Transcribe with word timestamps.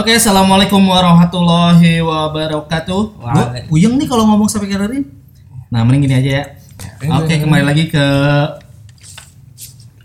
Oke, 0.00 0.16
assalamualaikum 0.16 0.80
warahmatullahi 0.80 2.00
wabarakatuh. 2.00 3.20
Wah. 3.20 3.36
Gua 3.36 3.44
puyeng 3.68 4.00
nih 4.00 4.08
kalau 4.08 4.24
ngomong 4.32 4.48
sampai 4.48 4.72
kelarin. 4.72 5.04
Nah, 5.68 5.84
mending 5.84 6.08
gini 6.08 6.16
aja 6.16 6.30
ya. 6.40 6.44
Oke, 7.20 7.36
kembali 7.36 7.60
lagi 7.60 7.92
ke 7.92 8.06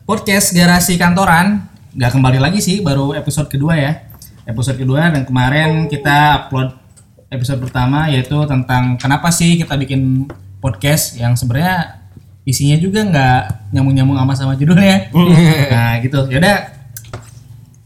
podcast 0.04 0.52
garasi 0.52 1.00
kantoran. 1.00 1.64
Gak 1.96 2.12
kembali 2.12 2.44
lagi 2.44 2.60
sih, 2.60 2.84
baru 2.84 3.16
episode 3.16 3.48
kedua 3.48 3.80
ya. 3.80 4.12
Episode 4.44 4.84
kedua 4.84 5.16
dan 5.16 5.24
kemarin 5.24 5.88
kita 5.88 6.44
upload 6.44 6.76
episode 7.32 7.64
pertama 7.64 8.12
yaitu 8.12 8.36
tentang 8.52 9.00
kenapa 9.00 9.32
sih 9.32 9.56
kita 9.56 9.80
bikin 9.80 10.28
podcast 10.60 11.16
yang 11.16 11.40
sebenarnya 11.40 12.04
isinya 12.44 12.76
juga 12.84 13.00
nggak 13.00 13.72
nyambung-nyambung 13.72 14.20
sama 14.20 14.34
sama 14.36 14.54
judulnya. 14.60 15.08
nah, 15.72 16.04
gitu. 16.04 16.28
Yaudah, 16.28 16.85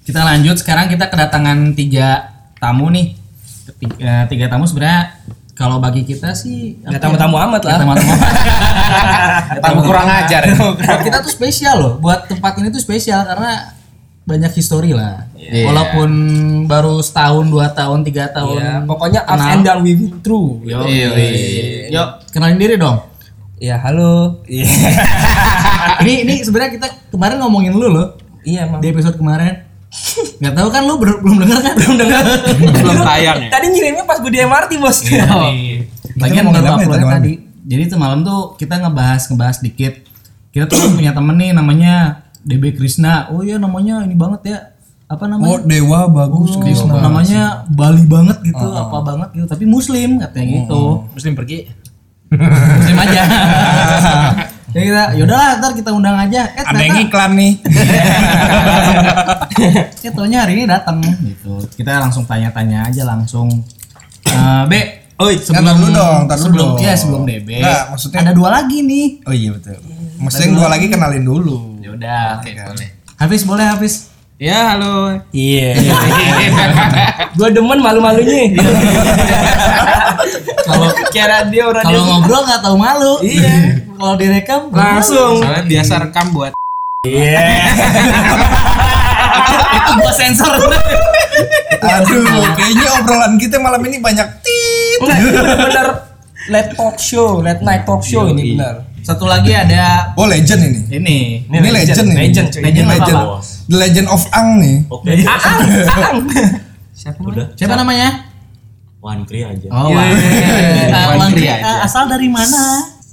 kita 0.09 0.21
lanjut 0.21 0.55
sekarang 0.57 0.85
kita 0.87 1.05
kedatangan 1.05 1.57
tiga 1.71 2.07
tamu 2.57 2.89
nih 2.89 3.13
tiga, 3.77 4.25
tiga 4.25 4.45
tamu 4.47 4.65
sebenarnya 4.65 5.21
kalau 5.53 5.77
bagi 5.77 6.01
kita 6.01 6.31
sih 6.33 6.79
Nggak 6.79 6.97
apa 6.97 7.03
tamu-tamu 7.19 7.35
ya? 7.35 7.43
amat 7.45 7.61
lah. 7.61 7.69
Nggak 7.69 7.81
tamu-tamu 7.83 8.09
amat. 8.09 8.31
Tamu 9.59 9.79
kurang 9.83 10.07
ajar. 10.07 10.41
buat 10.55 11.01
kita 11.03 11.17
tuh 11.19 11.29
spesial 11.29 11.75
loh 11.75 11.93
buat 11.97 12.25
tempat 12.25 12.55
ini 12.57 12.67
tuh 12.69 12.79
spesial 12.79 13.21
karena 13.21 13.75
banyak 14.23 14.51
histori 14.51 14.91
lah 14.91 15.27
Iya. 15.35 15.65
walaupun 15.67 16.09
baru 16.63 16.99
setahun 16.99 17.45
dua 17.45 17.69
tahun 17.69 18.01
tiga 18.03 18.29
tahun 18.29 18.55
Iya, 18.55 18.73
pokoknya 18.85 19.21
kenal. 19.25 19.49
and 19.51 19.63
down 19.63 19.79
we 19.81 19.93
been 19.93 20.15
through. 20.19 20.61
Yo, 20.63 20.79
Iya, 20.83 21.09
yuk 21.89 22.07
kenalin 22.29 22.55
diri 22.55 22.75
dong 22.75 23.03
Iya, 23.57 23.75
halo. 23.77 24.39
Iya. 24.45 24.63
ini 26.01 26.23
ini 26.23 26.33
sebenarnya 26.39 26.71
kita 26.73 26.87
kemarin 27.09 27.37
ngomongin 27.37 27.73
lu 27.73 27.89
loh 27.89 28.15
Iya, 28.41 28.63
Mam. 28.65 28.79
di 28.79 28.87
episode 28.87 29.15
kemarin 29.15 29.68
nggak 30.39 30.53
tahu 30.53 30.69
kan 30.69 30.81
lu 30.83 30.95
ber- 30.95 31.17
belum 31.19 31.37
dengar 31.41 31.59
kan 31.59 31.73
belum 31.73 31.95
dengar 31.97 32.23
Belum 32.77 32.97
tayang 33.01 33.37
ya. 33.41 33.49
Tadi 33.49 33.65
ngirimnya 33.67 34.03
pas 34.03 34.17
gue 34.17 34.29
di 34.29 34.39
MRT, 34.39 34.71
Bos. 34.77 34.97
Iya. 35.03 35.25
Lagian 36.15 36.43
ngomongin 36.43 36.61
baru 36.61 36.69
apa 36.69 36.81
ya 36.81 36.85
uploadnya 36.85 37.09
tadi. 37.11 37.33
Jadi 37.65 37.81
itu 37.83 37.95
malam 37.95 38.19
tuh 38.21 38.53
kita 38.55 38.77
ngebahas 38.77 39.21
ngebahas 39.25 39.57
dikit. 39.59 39.93
Kita 40.49 40.65
tuh 40.65 40.77
punya 40.95 41.11
temen 41.11 41.35
nih 41.35 41.51
namanya 41.51 41.93
DB 42.39 42.73
Krisna. 42.73 43.27
Oh 43.29 43.41
iya 43.41 43.57
namanya 43.57 44.01
ini 44.01 44.13
banget 44.13 44.41
ya. 44.45 44.59
Apa 45.05 45.25
Oh 45.25 45.29
namanya? 45.31 45.65
dewa 45.65 46.05
bagus 46.05 46.53
Oh, 46.53 46.61
Krishna. 46.61 47.01
namanya 47.01 47.65
Bali 47.65 48.05
banget 48.05 48.45
gitu, 48.45 48.61
apa 48.61 48.93
banget 49.01 49.29
gitu. 49.33 49.45
Tapi 49.47 49.65
Muslim 49.65 50.21
katanya 50.21 50.45
gitu. 50.61 51.09
Muslim 51.09 51.33
pergi. 51.33 51.65
Muslim 52.29 52.93
aja. 52.95 53.23
ya 54.69 54.81
kita, 54.85 55.03
yaudah 55.17 55.57
ntar 55.59 55.71
kita 55.73 55.89
undang 55.91 56.15
aja. 56.15 56.41
Eh 56.53 56.63
Ada 56.63 56.81
yang 56.81 56.99
iklan 57.09 57.31
nih. 57.35 57.53
eh 60.05 60.11
taunya 60.13 60.45
hari 60.45 60.53
ini 60.59 60.63
datang 60.69 61.01
gitu. 61.01 61.59
Kita 61.73 61.99
langsung 61.99 62.23
tanya-tanya 62.25 62.89
aja 62.89 63.03
langsung. 63.05 63.49
Eh, 64.29 64.63
B, 64.69 64.73
Oi, 65.19 65.35
sebelum 65.35 65.75
dulu 65.83 65.87
dong, 65.91 66.19
tar 66.31 66.37
sebelum 66.39 66.67
dong. 66.75 66.77
ya 66.79 66.93
sebelum 66.95 67.27
DB. 67.27 67.59
Nggak, 67.59 67.83
maksudnya- 67.91 68.21
ada 68.23 68.31
dua 68.31 68.49
lagi 68.55 68.77
nih. 68.85 69.07
Oh 69.27 69.35
iya 69.35 69.51
betul. 69.51 69.75
Maksudnya 70.19 70.45
yang 70.47 70.55
dua 70.55 70.67
lagi 70.71 70.85
kenalin 70.87 71.23
dulu. 71.27 71.57
Ya 71.83 71.89
udah, 71.91 72.23
oke 72.39 72.49
boleh. 72.55 72.89
Hafiz 73.19 73.43
boleh 73.43 73.65
Hafiz. 73.67 73.95
Ya, 74.39 74.71
halo. 74.71 75.19
Iya. 75.35 75.75
gue 77.37 77.47
demen 77.51 77.79
malu-malunya. 77.83 78.55
Kalau 80.63 80.87
Kira 81.11 81.43
dia 81.51 81.67
orang 81.67 81.83
kalau 81.83 82.01
ngobrol 82.07 82.41
nggak 82.47 82.61
tahu 82.63 82.75
malu. 82.79 83.13
Iya. 83.19 83.83
Kalau 83.99 84.15
direkam 84.15 84.59
langsung. 84.71 85.37
Soalnya 85.37 85.63
biasa 85.65 85.93
rekam 85.99 86.25
buat 86.31 86.51
Iya. 87.01 87.39
itu 89.71 89.91
gua 89.93 90.13
sensor. 90.13 90.51
Aduh, 91.79 92.23
kayaknya 92.53 92.85
obrolan 92.95 93.33
kita 93.35 93.55
malam 93.55 93.79
ini 93.81 93.97
banyak 93.97 94.25
tit. 94.39 94.97
Ini 94.99 95.29
bener-bener 95.29 95.87
late 96.47 96.71
talk 96.73 96.95
show, 96.95 97.39
late 97.39 97.59
night 97.59 97.83
talk 97.83 98.01
show 98.01 98.27
ini 98.27 98.55
benar. 98.55 98.87
Satu 98.99 99.23
lagi 99.23 99.49
ada 99.51 100.11
Oh 100.13 100.27
legend 100.27 100.59
ini. 100.61 100.79
ini. 100.93 101.17
Ini 101.45 101.69
legend 101.69 102.05
nih. 102.05 102.15
Legend, 102.21 102.47
cuy. 102.49 102.61
Legend 102.61 102.77
Ini 102.77 102.85
apa, 102.85 102.93
legend. 102.99 103.17
Bos? 103.25 103.47
The 103.65 103.77
Legend 103.77 104.07
of 104.09 104.23
Ang 104.29 104.47
nih. 104.59 104.75
Oke, 104.89 105.09
Aang, 105.17 105.57
Aang. 105.95 106.17
siapa 106.91 107.19
udah. 107.21 107.45
Siapa 107.55 107.73
namanya? 107.75 108.09
Wan 108.99 109.23
Kri 109.23 109.39
aja. 109.41 109.67
Oh, 109.69 109.87
Iya. 109.87 109.95
Wan. 109.95 110.09
Eh, 110.11 110.87
Wan 110.91 111.17
Wan 111.17 111.29
Kri 111.31 111.37
Kri, 111.37 111.47
aja. 111.47 111.63
eh, 111.63 111.77
asal 111.81 112.03
dari 112.05 112.27
mana? 112.27 112.61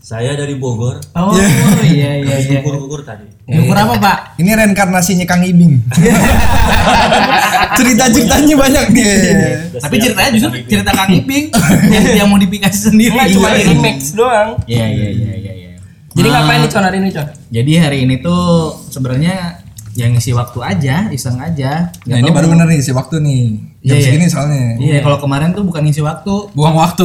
Saya 0.07 0.39
dari 0.39 0.55
Bogor. 0.55 1.03
Oh, 1.19 1.35
iya 1.83 2.15
iya 2.15 2.39
iya. 2.39 2.63
Gugur-gugur 2.63 3.03
tadi. 3.03 3.27
Ukur 3.43 3.75
apa, 3.75 3.99
Pak? 3.99 4.17
Ini 4.39 4.55
reinkarnasinya 4.55 5.27
Kang 5.27 5.43
Ibing. 5.43 5.83
Cerita-ceritanya 7.77 8.55
banyak 8.55 8.85
dia. 8.95 9.13
Tapi 9.83 9.95
ceritanya 9.99 10.31
justru 10.31 10.63
cerita 10.63 10.95
Kang 10.95 11.11
Iping 11.11 11.51
yang, 12.15 12.31
mau 12.31 12.39
dipikasi 12.39 12.87
sendiri. 12.87 13.19
Cuma 13.35 13.51
Iya. 13.51 13.59
di 13.59 13.65
remix 13.67 14.15
doang. 14.15 14.55
Iya 14.71 14.87
iya 14.87 15.09
iya 15.11 15.33
iya 15.35 15.53
iya. 15.59 15.71
Jadi 16.15 16.29
Ah. 16.31 16.33
ngapain 16.39 16.59
nih 16.63 16.71
Con 16.71 16.85
hari 16.87 16.97
ini, 17.03 17.09
Con? 17.11 17.27
Jadi 17.51 17.73
hari 17.75 17.99
ini 18.07 18.15
tuh 18.23 18.45
sebenarnya 18.87 19.59
yang 19.93 20.15
ngisi 20.15 20.31
waktu 20.31 20.59
aja, 20.63 21.11
iseng 21.11 21.43
aja. 21.43 21.91
Nah 22.07 22.17
ini 22.17 22.31
baru 22.31 22.47
bener 22.47 22.71
nih 22.71 22.79
si 22.79 22.95
waktu 22.95 23.19
nih. 23.19 23.45
Jam 23.83 23.91
Iya, 23.91 23.95
iya. 23.99 24.07
segini 24.07 24.27
soalnya. 24.31 24.65
Iya, 24.79 24.99
kalau 25.03 25.19
kemarin 25.19 25.51
tuh 25.51 25.67
bukan 25.67 25.83
ngisi 25.83 25.99
waktu. 25.99 26.55
buang 26.55 26.79
waktu. 26.79 27.03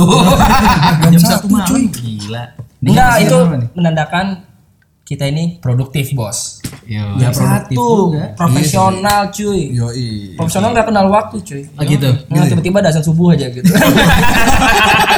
Jam 1.10 1.18
satu, 1.18 1.34
satu 1.42 1.48
malam. 1.50 1.66
cuy. 1.66 1.84
Gila. 1.90 2.46
Enggak, 2.82 3.14
itu 3.22 3.38
menandakan 3.78 4.26
kita 5.06 5.28
ini 5.28 5.60
produktif, 5.60 6.16
Bos. 6.16 6.64
Yo. 6.88 7.04
Ya, 7.20 7.30
produktif 7.30 7.78
Satu, 7.78 7.88
juga. 8.10 8.24
profesional, 8.34 9.22
cuy. 9.30 9.62
Yoi. 9.76 10.10
Profesional 10.40 10.72
nggak 10.74 10.88
kenal 10.90 11.06
waktu, 11.12 11.38
cuy. 11.44 11.62
Oh 11.78 11.84
gitu. 11.84 12.10
Nah, 12.32 12.48
tiba-tiba 12.48 12.80
ada 12.82 12.90
azan 12.90 13.04
subuh 13.04 13.36
aja 13.36 13.48
gitu. 13.52 13.68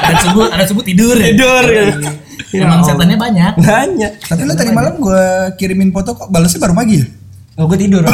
Ada 0.04 0.20
subuh, 0.20 0.52
ada 0.52 0.68
subuh 0.68 0.84
tidur. 0.84 1.16
ya? 1.16 1.32
Tidur, 1.32 1.64
gitu. 1.64 2.12
Emang 2.60 2.84
setannya 2.84 3.16
banyak. 3.16 3.56
Banyak. 3.56 4.12
Tapi 4.28 4.42
lu 4.44 4.52
tadi 4.52 4.76
malam 4.76 5.00
gua 5.00 5.48
kirimin 5.56 5.96
foto 5.96 6.12
kok 6.12 6.28
balasnya 6.28 6.60
baru 6.60 6.76
pagi 6.76 7.00
ya? 7.00 7.08
Oh, 7.56 7.64
gue 7.70 7.78
tidur. 7.80 8.04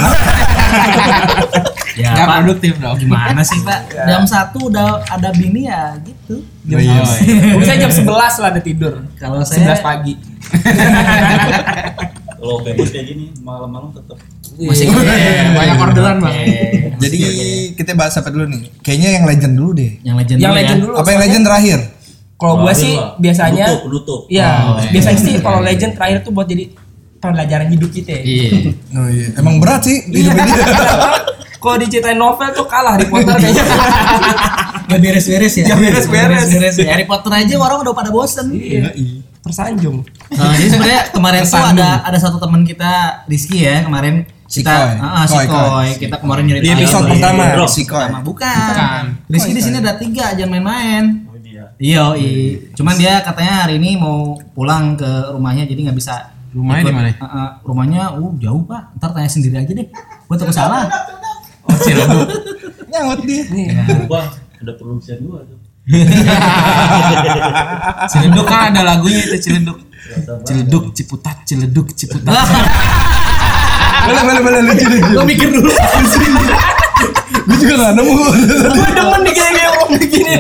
Ya, 2.00 2.10
Nggak 2.10 2.26
Pak. 2.26 2.36
produktif 2.40 2.74
dong. 2.80 2.96
Gimana 2.98 3.42
sih, 3.44 3.60
Pak? 3.60 3.80
Jam 3.92 4.24
satu 4.24 4.72
udah 4.72 5.04
ada 5.04 5.30
bini 5.32 5.68
ya 5.68 6.00
gitu. 6.00 6.40
Oh, 6.40 6.80
iya. 6.80 7.04
Gue 7.52 7.60
bisa 7.60 7.76
jam 7.76 7.92
11 7.92 8.08
lah 8.40 8.48
ada 8.50 8.62
tidur. 8.62 9.04
Kalau 9.14 9.44
saya 9.44 9.76
11 9.76 9.84
pagi. 9.84 10.14
Kalau 12.40 12.64
bebas 12.64 12.88
kayak 12.88 13.06
gini, 13.06 13.36
malam-malam 13.38 13.92
tetap 13.92 14.16
masih 14.58 14.88
Iya, 14.88 15.52
banyak 15.52 15.78
orderan, 15.78 16.18
Bang. 16.20 16.36
Jadi 16.98 17.20
kita 17.76 17.92
bahas 17.94 18.16
apa 18.16 18.28
dulu 18.28 18.48
nih? 18.48 18.62
Kayaknya 18.80 19.10
yang 19.14 19.26
legend 19.26 19.54
dulu 19.56 19.72
deh. 19.74 19.92
Yang 20.02 20.16
legend 20.18 20.38
Yang 20.38 20.44
dulu 20.46 20.48
ya. 20.50 20.60
legend 20.62 20.80
dulu. 20.80 20.94
Apa 20.96 21.10
yang 21.10 21.22
legend 21.22 21.44
terakhir? 21.44 21.80
Kalau 22.34 22.56
gue 22.58 22.74
sih 22.74 22.94
biasanya 23.18 23.66
Penutup, 23.68 23.84
penutup. 23.86 24.22
Iya, 24.30 24.48
Oh, 24.66 24.80
iya. 24.80 24.90
biasanya 24.90 25.20
sih 25.20 25.34
kalau 25.38 25.60
legend 25.60 25.92
terakhir 25.94 26.18
tuh 26.24 26.32
buat 26.32 26.48
jadi 26.48 26.64
pembelajaran 27.20 27.68
hidup 27.70 27.90
kita. 27.90 28.16
Iya. 28.16 28.50
Oh 28.90 29.08
iya, 29.10 29.26
emang 29.36 29.60
berat 29.60 29.84
sih 29.84 29.98
hidup 30.06 30.32
ini. 30.34 30.52
Kalau 31.60 31.76
diceritain 31.76 32.16
novel 32.16 32.50
tuh 32.56 32.66
kalah 32.72 32.96
Harry 32.96 33.12
Potter 33.12 33.36
kayaknya. 33.36 33.64
Gak 34.90 35.00
beres-beres 35.04 35.54
ya. 35.60 35.66
Gak 35.70 35.80
beres-beres. 35.80 36.48
beres 36.50 36.76
ya. 36.80 36.88
Harry 36.96 37.06
Potter 37.06 37.32
aja 37.36 37.54
orang 37.60 37.84
udah 37.84 37.94
pada 37.94 38.10
bosen. 38.10 38.48
Iya. 38.56 38.96
Tersanjung. 39.44 40.08
Nah, 40.34 40.56
jadi 40.56 40.70
sebenarnya 40.72 41.02
kemarin 41.12 41.42
tuh 41.44 41.64
ada 41.64 41.90
ada 42.04 42.18
satu 42.20 42.40
teman 42.40 42.64
kita 42.64 43.24
Rizky 43.28 43.64
ya 43.64 43.84
kemarin 43.88 44.28
kita. 44.50 44.76
Ah, 44.98 45.24
ah, 45.24 45.26
si. 45.30 45.38
Koy. 45.46 45.90
kita 46.02 46.16
kemarin 46.18 46.44
nyeritain 46.50 46.74
Di 46.74 46.84
episode 46.84 47.06
pertama. 47.06 47.44
Bro. 47.54 47.68
Si. 47.70 47.84
Pertama. 47.86 48.20
bukan. 48.26 48.58
Bukan. 48.58 49.04
Rizky 49.30 49.52
di 49.54 49.62
sini 49.62 49.78
ada 49.78 49.94
tiga 50.00 50.34
jangan 50.34 50.52
main-main. 50.58 51.04
Oh 51.30 51.38
dia. 51.38 51.76
Iya, 51.78 52.18
iya. 52.18 52.74
Cuman 52.74 52.96
dia 52.98 53.22
katanya 53.22 53.68
hari 53.68 53.78
ini 53.78 54.00
mau 54.00 54.40
pulang 54.58 54.98
ke 54.98 55.36
rumahnya 55.36 55.70
jadi 55.70 55.92
nggak 55.92 55.98
bisa. 55.98 56.34
Rumahnya 56.50 56.84
di 56.90 56.96
mana? 56.98 57.10
Ah, 57.22 57.52
rumahnya, 57.62 58.10
uh 58.18 58.34
jauh 58.42 58.66
pak. 58.66 58.98
Ntar 58.98 59.14
tanya 59.14 59.30
sendiri 59.30 59.56
aja 59.62 59.70
deh. 59.70 59.88
Gue 60.26 60.36
takut 60.36 60.56
salah. 60.56 60.90
Oh, 61.80 61.86
Ciledug. 61.88 62.28
Nyaut 62.92 63.20
dia. 63.24 63.44
Wah, 64.12 64.28
ada 64.36 64.72
produksian 64.76 65.24
gua 65.24 65.40
tuh. 65.48 65.58
Ciledug 68.12 68.46
kan 68.46 68.76
ada 68.76 68.82
lagunya 68.84 69.24
itu 69.24 69.38
Ciledug. 69.48 69.80
Ciledug, 70.44 70.92
Ciputat, 70.92 71.48
Ciledug, 71.48 71.88
Ciputat. 71.96 72.36
Boleh 74.10 74.24
boleh 74.26 74.42
boleh 74.42 74.60
lucu 74.68 74.86
lucu. 74.90 75.10
Gue 75.14 75.26
mikir 75.28 75.48
dulu. 75.54 75.70
Gue 77.46 77.58
juga 77.58 77.74
gak 77.78 77.94
nemu. 77.98 78.14
Gue 78.74 78.90
demen 78.94 79.20
nih 79.24 79.34
kayak 79.34 79.70
ngomong 79.70 79.90
begini. 79.98 80.34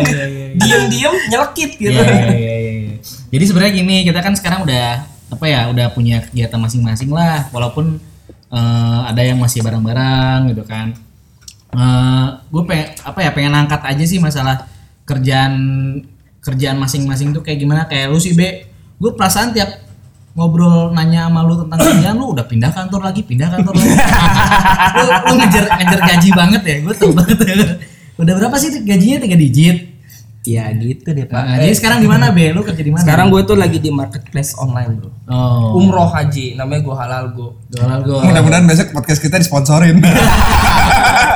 Diem-diem 0.59 1.13
nyelekit 1.31 1.71
gitu. 1.77 1.93
Iya, 1.95 2.33
iya, 2.33 2.33
iya, 2.35 2.55
iya. 2.83 2.95
Jadi 3.29 3.43
sebenarnya 3.45 3.73
gini, 3.77 3.95
kita 4.03 4.19
kan 4.25 4.33
sekarang 4.33 4.65
udah 4.65 5.05
apa 5.29 5.45
ya, 5.45 5.69
udah 5.69 5.93
punya 5.93 6.25
kegiatan 6.25 6.57
masing-masing 6.57 7.13
lah, 7.13 7.45
walaupun 7.53 8.01
eh, 8.49 8.99
ada 9.05 9.21
yang 9.21 9.37
masih 9.37 9.61
bareng-bareng 9.61 10.49
gitu 10.53 10.65
kan. 10.65 10.97
Gue 12.49 12.63
pengen 12.65 12.87
apa 13.05 13.19
ya 13.21 13.29
pengen 13.33 13.53
angkat 13.53 13.81
aja 13.85 14.03
sih 14.05 14.17
masalah 14.17 14.65
kerjaan 15.05 15.53
kerjaan 16.41 16.77
masing-masing 16.81 17.35
tuh 17.35 17.45
kayak 17.45 17.61
gimana 17.61 17.85
kayak 17.85 18.09
lu 18.09 18.17
sih 18.17 18.33
be 18.33 18.65
gue 18.97 19.11
perasaan 19.13 19.53
tiap 19.53 19.69
ngobrol 20.33 20.93
nanya 20.93 21.29
sama 21.29 21.45
lu 21.45 21.61
tentang 21.61 21.79
kerjaan 21.81 22.15
lu 22.17 22.33
udah 22.33 22.45
pindah 22.47 22.71
kantor 22.73 23.01
lagi 23.05 23.21
pindah 23.21 23.49
kantor 23.53 23.73
lagi 23.77 23.91
lu, 24.97 25.05
lu 25.05 25.33
ngejar 25.45 25.65
ngejar 25.77 25.99
gaji 26.01 26.29
banget 26.33 26.61
ya 26.65 26.75
gue 26.81 26.93
tau 26.97 27.11
banget 27.13 27.37
Udah 28.19 28.33
berapa 28.35 28.55
sih 28.59 28.83
gajinya 28.83 29.23
tiga 29.23 29.37
digit? 29.39 29.77
Ya 30.43 30.67
gitu 30.75 31.15
deh 31.15 31.23
pak. 31.23 31.39
Nah, 31.39 31.55
jadi 31.59 31.71
sekarang 31.71 31.99
di 32.03 32.07
mana 32.11 32.35
be? 32.35 32.51
Lu 32.51 32.67
kerja 32.67 32.83
di 32.83 32.91
mana? 32.91 33.03
Sekarang 33.03 33.31
gue 33.31 33.41
tuh 33.47 33.55
lagi 33.55 33.79
di 33.79 33.91
marketplace 33.91 34.59
online 34.59 34.99
bro. 34.99 35.11
Oh. 35.31 35.79
Umroh 35.79 36.11
haji, 36.11 36.59
namanya 36.59 36.83
gue 36.83 36.95
halal 36.95 37.23
gue. 37.31 37.49
Dolar 37.71 37.99
gua. 38.03 38.19
Mudah-mudahan 38.27 38.67
besok 38.67 38.91
podcast 38.91 39.23
kita 39.23 39.39
disponsorin. 39.39 40.03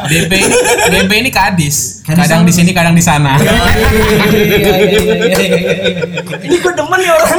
DP 0.06 0.32
ini 0.36 0.56
DP 0.90 1.12
ini 1.24 1.30
kadis. 1.30 2.04
Kadis 2.04 2.20
Kadang 2.24 2.44
di 2.44 2.54
sini, 2.54 2.72
kadang 2.72 2.94
di 2.94 3.04
sana. 3.04 3.36
Ini 6.44 6.56
gue 6.60 6.74
demen 6.74 6.98
nih 7.00 7.12
orang. 7.12 7.30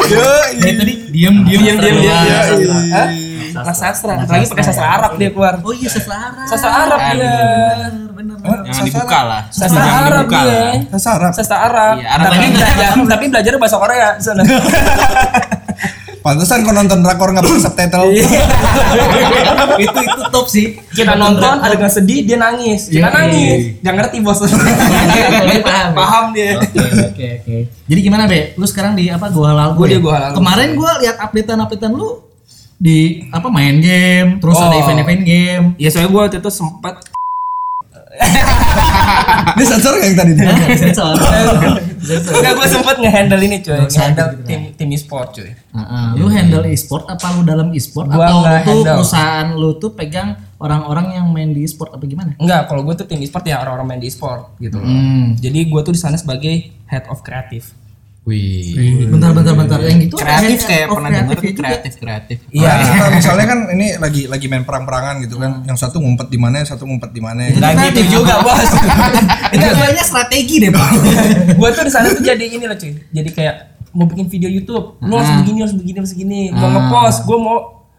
Dari 0.54 0.72
tadi 0.74 0.94
Diam 1.14 1.46
diam 1.46 1.62
diam. 1.62 1.78
Iya, 1.78 2.18
iya. 2.58 2.74
Hah? 2.90 3.08
Nah 3.54 3.70
sastra, 3.70 4.18
lagi 4.18 4.50
pakai 4.50 4.64
sastra 4.66 4.98
Arab 4.98 5.14
dia 5.14 5.30
keluar. 5.30 5.62
Oh 5.62 5.70
iya 5.70 5.86
sastra 5.86 6.16
Arab. 6.18 6.46
Sastra 6.50 6.70
Arab 6.74 6.98
dia. 7.14 7.30
Bener. 8.10 8.36
Jangan 8.42 8.82
dibuka 8.82 9.20
lah. 9.22 9.42
Sastra 9.46 9.78
Jangan 9.78 10.02
Arab 10.10 10.24
dibuka 10.26 10.40
dia. 10.42 10.50
lah. 10.50 10.74
Sastra 10.90 11.12
Arab. 11.14 11.32
Sastra 11.38 11.58
Arab. 11.70 11.94
Iya, 12.02 12.08
Arab 12.10 12.26
tapi 12.26 12.46
belajar 12.50 12.90
tapi 13.06 13.24
belajar 13.30 13.52
bahasa 13.62 13.76
Korea 13.78 14.08
di 14.18 14.22
sana. 14.26 14.42
Pantesan 16.24 16.64
kau 16.64 16.72
nonton 16.72 17.04
drakor 17.04 17.30
nggak 17.30 17.44
pakai 17.44 17.60
subtitle. 17.60 18.08
itu 19.76 19.98
itu 20.00 20.22
top 20.30 20.46
sih. 20.48 20.66
Kita 20.88 21.14
nonton 21.14 21.60
ada 21.60 21.74
yang 21.74 21.92
sedih 21.92 22.24
dia 22.24 22.40
nangis. 22.40 22.88
Kita 22.88 23.06
Iya. 23.06 23.12
nangis. 23.12 23.60
Gak 23.78 23.94
ngerti 23.94 24.16
bos. 24.18 24.40
paham. 24.40 25.90
Paham 25.92 26.24
dia. 26.32 26.56
Oke 26.56 26.80
oke 26.80 27.26
oke. 27.38 27.56
Jadi 27.84 28.00
gimana 28.00 28.24
be? 28.24 28.56
Lu 28.56 28.64
sekarang 28.64 28.96
di 28.96 29.06
apa? 29.06 29.28
Gua 29.28 29.52
halal 29.52 29.76
Gua 29.76 29.84
gue. 29.84 29.88
di 29.90 29.96
Gua 30.00 30.12
Halal 30.16 30.30
Gue. 30.30 30.36
Kemarin 30.40 30.68
gua 30.74 30.92
lihat 30.98 31.16
updatean 31.20 31.60
updatean 31.60 31.92
lu 31.92 32.24
di 32.74 32.98
apa 33.28 33.48
main 33.48 33.76
game, 33.78 34.28
terus 34.38 34.56
Oh. 34.56 34.64
ada 34.64 34.76
event-event 34.76 35.22
game. 35.22 35.64
Ya 35.76 35.88
soalnya 35.88 36.10
gue 36.10 36.20
waktu 36.22 36.38
itu 36.38 36.50
sempat 36.50 37.04
Ini 39.54 39.64
sensor 39.66 39.92
nggak 39.98 40.08
yang 40.08 40.18
tadi? 40.18 40.32
Sensor. 40.82 41.14
Enggak 42.04 42.52
gue 42.58 42.66
sempet 42.68 42.96
nge-handle 43.00 43.42
ini 43.42 43.56
cuy, 43.64 43.80
nge-handle 43.88 44.28
tim 44.44 44.60
tim 44.76 44.88
e-sport 44.92 45.34
cuy. 45.34 45.50
Heeh. 45.50 46.06
Lu 46.20 46.26
handle 46.28 46.64
e-sport 46.68 47.08
apa 47.08 47.26
lu 47.34 47.42
dalam 47.42 47.72
e-sport 47.72 48.12
Gua 48.12 48.28
atau 48.28 48.44
lu 48.44 48.60
tuh 48.62 48.82
perusahaan 48.84 49.48
lu 49.56 49.70
tuh 49.80 49.90
pegang 49.96 50.36
orang-orang 50.60 51.16
yang 51.20 51.26
main 51.32 51.50
di 51.50 51.64
e-sport 51.64 51.96
apa 51.96 52.04
gimana? 52.04 52.36
Enggak, 52.38 52.68
kalau 52.70 52.84
gue 52.84 52.94
tuh 52.96 53.06
tim 53.08 53.20
e-sport 53.20 53.44
ya 53.48 53.60
orang-orang 53.60 53.96
main 53.96 54.00
di 54.00 54.08
e-sport 54.08 54.56
gitu 54.60 54.78
loh. 54.78 54.86
Hmm. 54.88 55.34
Jadi 55.38 55.60
gue 55.68 55.80
tuh 55.80 55.92
di 55.94 56.00
sana 56.00 56.16
sebagai 56.20 56.70
head 56.88 57.04
of 57.08 57.20
kreatif. 57.24 57.72
Wih. 58.24 59.04
Bentar 59.12 59.36
bentar 59.36 59.52
bentar 59.52 59.76
yang 59.84 60.00
gitu 60.00 60.16
ada 60.16 60.40
Kreatif 60.40 60.64
kayak 60.64 60.88
pernah 60.88 61.10
denger 61.12 61.36
kreatif 61.36 61.44
juga. 61.44 61.60
kreatif 61.60 61.92
kreatif. 62.00 62.36
Iya. 62.48 62.72
Nah, 62.72 63.10
misalnya 63.12 63.44
kan 63.44 63.58
ini 63.68 63.86
lagi 64.00 64.22
lagi 64.24 64.46
main 64.48 64.64
perang-perangan 64.64 65.20
gitu 65.28 65.36
kan. 65.36 65.60
Yang 65.68 65.78
satu 65.84 66.00
ngumpet 66.00 66.32
di 66.32 66.38
mana, 66.40 66.64
yang 66.64 66.68
satu 66.72 66.88
ngumpet 66.88 67.12
di 67.12 67.20
mana. 67.20 67.52
Itu 67.52 67.60
Nggak 67.60 67.72
kreatif 67.76 68.04
gitu 68.08 68.16
juga, 68.24 68.34
Bos. 68.40 68.70
Itu 69.54 69.66
kayaknya 69.76 70.04
strategi 70.08 70.54
deh, 70.56 70.70
Pak. 70.72 70.90
gue 71.60 71.68
tuh 71.76 71.84
di 71.84 71.92
sana 71.92 72.06
tuh 72.16 72.24
jadi 72.24 72.44
ini 72.48 72.64
loh 72.64 72.76
cuy. 72.80 72.92
Jadi 73.12 73.30
kayak 73.36 73.54
mau 73.92 74.08
bikin 74.08 74.26
video 74.32 74.48
YouTube, 74.48 74.96
lu 75.04 75.14
harus 75.20 75.30
begini, 75.44 75.58
harus 75.60 75.76
begini, 75.76 75.96
harus 76.00 76.12
begini. 76.16 76.40
Mau 76.56 76.68
ngepost, 76.72 77.28
gue 77.28 77.36
mau 77.36 77.56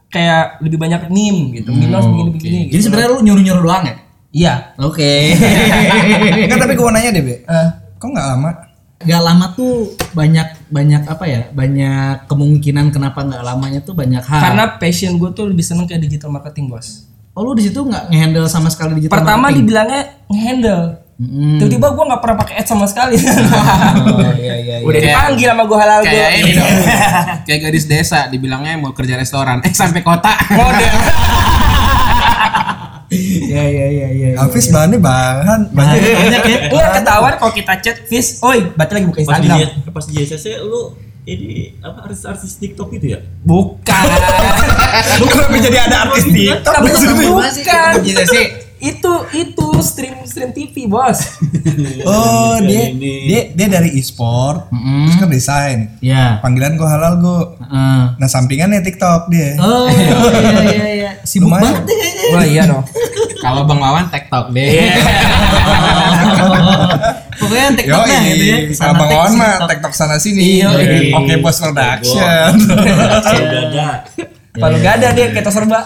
kayak 0.10 0.58
lebih 0.66 0.82
banyak 0.82 1.06
meme 1.14 1.54
gitu. 1.62 1.70
Meme 1.70 1.94
harus 1.94 2.10
begini 2.10 2.30
begini. 2.34 2.60
Jadi 2.74 2.82
sebenarnya 2.82 3.10
lu 3.14 3.20
nyuruh-nyuruh 3.22 3.62
doang 3.62 3.84
ya? 3.86 3.96
Iya. 4.36 4.54
Oke. 4.82 5.38
Enggak 6.50 6.60
tapi 6.66 6.74
gua 6.74 6.92
nanya 6.92 7.14
deh, 7.14 7.24
Be. 7.24 7.36
Eh, 7.46 7.68
Kok 7.96 8.10
nggak 8.12 8.28
lama? 8.36 8.52
Gak 9.06 9.22
lama 9.22 9.46
tuh 9.52 9.74
banyak 10.12 10.48
banyak 10.68 11.02
apa 11.06 11.24
ya? 11.24 11.42
Banyak 11.50 12.26
kemungkinan 12.26 12.90
kenapa 12.90 13.22
nggak 13.22 13.44
lamanya 13.44 13.80
tuh 13.80 13.94
banyak 13.94 14.22
hal. 14.22 14.42
karena 14.44 14.64
passion 14.76 15.16
gue 15.16 15.30
tuh 15.32 15.46
lebih 15.46 15.62
seneng 15.62 15.86
kayak 15.86 16.02
digital 16.02 16.30
marketing 16.30 16.68
bos. 16.68 17.06
oh 17.32 17.44
lu 17.44 17.52
di 17.52 17.64
situ 17.64 17.78
nggak 17.78 18.10
ngehandle 18.10 18.48
sama 18.48 18.68
sekali 18.68 18.96
digital 18.98 19.20
Pertama 19.20 19.46
marketing? 19.46 19.60
dibilangnya 19.62 20.02
nge-handle. 20.26 20.84
Mm-mm. 21.16 21.56
Tiba-tiba 21.58 21.88
gue 21.90 22.06
nggak 22.06 22.22
pernah 22.22 22.38
pakai 22.38 22.56
ads 22.58 22.70
sama 22.70 22.86
sekali. 22.86 23.16
Oh 24.06 24.34
iya 24.34 24.56
iya. 24.58 24.76
Udah 24.80 24.96
Kayak- 24.96 25.16
dipanggil 25.16 25.48
sama 25.48 25.64
gue 25.64 25.78
halal 25.78 26.00
gue. 26.02 26.10
Kayak 26.10 26.32
ini 26.34 26.52
dong. 26.52 26.72
Kayak 27.48 27.60
gadis 27.62 27.86
desa 27.86 28.20
dibilangnya 28.28 28.76
mau 28.76 28.92
kerja 28.92 29.16
restoran. 29.16 29.60
Eh 29.62 29.72
sampai 29.72 30.00
kota. 30.02 30.32
Model. 30.50 30.96
Iya 33.16 33.64
iya 33.66 33.86
iya 33.88 34.08
iya. 34.12 34.28
Hafiz 34.38 34.68
bahannya 34.70 35.00
bahan 35.00 35.62
banyak. 35.72 36.00
banyak 36.04 36.42
ya. 36.46 36.58
Enggak 36.70 36.92
ketahuan 37.02 37.34
kalau 37.40 37.54
kita 37.56 37.74
chat 37.82 37.98
Fis, 38.06 38.40
oi, 38.44 38.70
berarti 38.76 38.94
lagi 39.00 39.06
buka 39.08 39.20
Instagram. 39.24 39.58
pas 39.92 40.06
di 40.06 40.14
JCC 40.20 40.46
lu 40.62 40.94
ini 41.26 41.74
apa 41.82 42.06
artis-artis 42.06 42.62
TikTok 42.62 42.94
itu 43.02 43.18
ya? 43.18 43.20
Bukan. 43.42 44.04
Lu 45.20 45.26
kenapa 45.26 45.58
jadi 45.58 45.78
ada 45.90 46.06
artis 46.06 46.30
TikTok? 46.30 46.74
Sini? 46.94 47.26
bukan. 47.34 47.94
Itu 48.86 49.14
itu 49.34 49.66
stream 49.82 50.22
stream 50.24 50.54
TV, 50.54 50.86
Bos. 50.86 51.20
Oh, 52.06 52.56
dia 52.62 52.94
dia 52.94 53.42
dia 53.52 53.68
dari 53.68 53.98
e-sport, 53.98 54.70
terus 54.70 55.18
kan 55.18 55.28
desain. 55.28 55.80
Iya. 56.00 56.38
Panggilan 56.40 56.78
gua 56.78 56.90
halal 56.94 57.14
gua. 57.18 57.58
Heeh. 57.58 58.02
Nah, 58.16 58.30
sampingannya 58.30 58.80
TikTok 58.80 59.28
dia. 59.28 59.58
Oh 59.58 59.90
iya 59.90 60.14
iya 60.62 60.86
iya. 61.02 61.12
Sibuk 61.26 61.50
Lumayan. 61.50 61.66
banget 61.66 61.84
deh 61.84 61.96
kayaknya. 61.98 62.30
Wah, 62.32 62.46
iya 62.46 62.64
dong. 62.70 62.84
Kalau 63.42 63.62
Bang 63.66 63.82
Wawan 63.82 64.06
TikTok 64.08 64.54
deh. 64.54 64.70
Pokoknya 67.36 67.64
yang 67.68 67.74
Yo, 67.74 67.80
TikToknya 67.82 68.20
gitu 68.24 68.44
ya. 68.46 68.58
Kalau 68.78 68.94
Bang 68.96 69.10
Wawan 69.12 69.32
mah 69.36 69.56
TikTok. 69.68 69.92
Sana 69.92 70.16
sini. 70.22 70.62
Iya, 70.62 70.70
iya. 70.78 71.18
Oke, 71.18 71.34
Bos 71.42 71.58
Production. 71.58 72.52
Ada. 74.56 74.62
Kalau 74.64 74.78
gak 74.80 74.94
ada 75.04 75.08
dia 75.12 75.26
kayak 75.36 75.52
serba. 75.52 75.80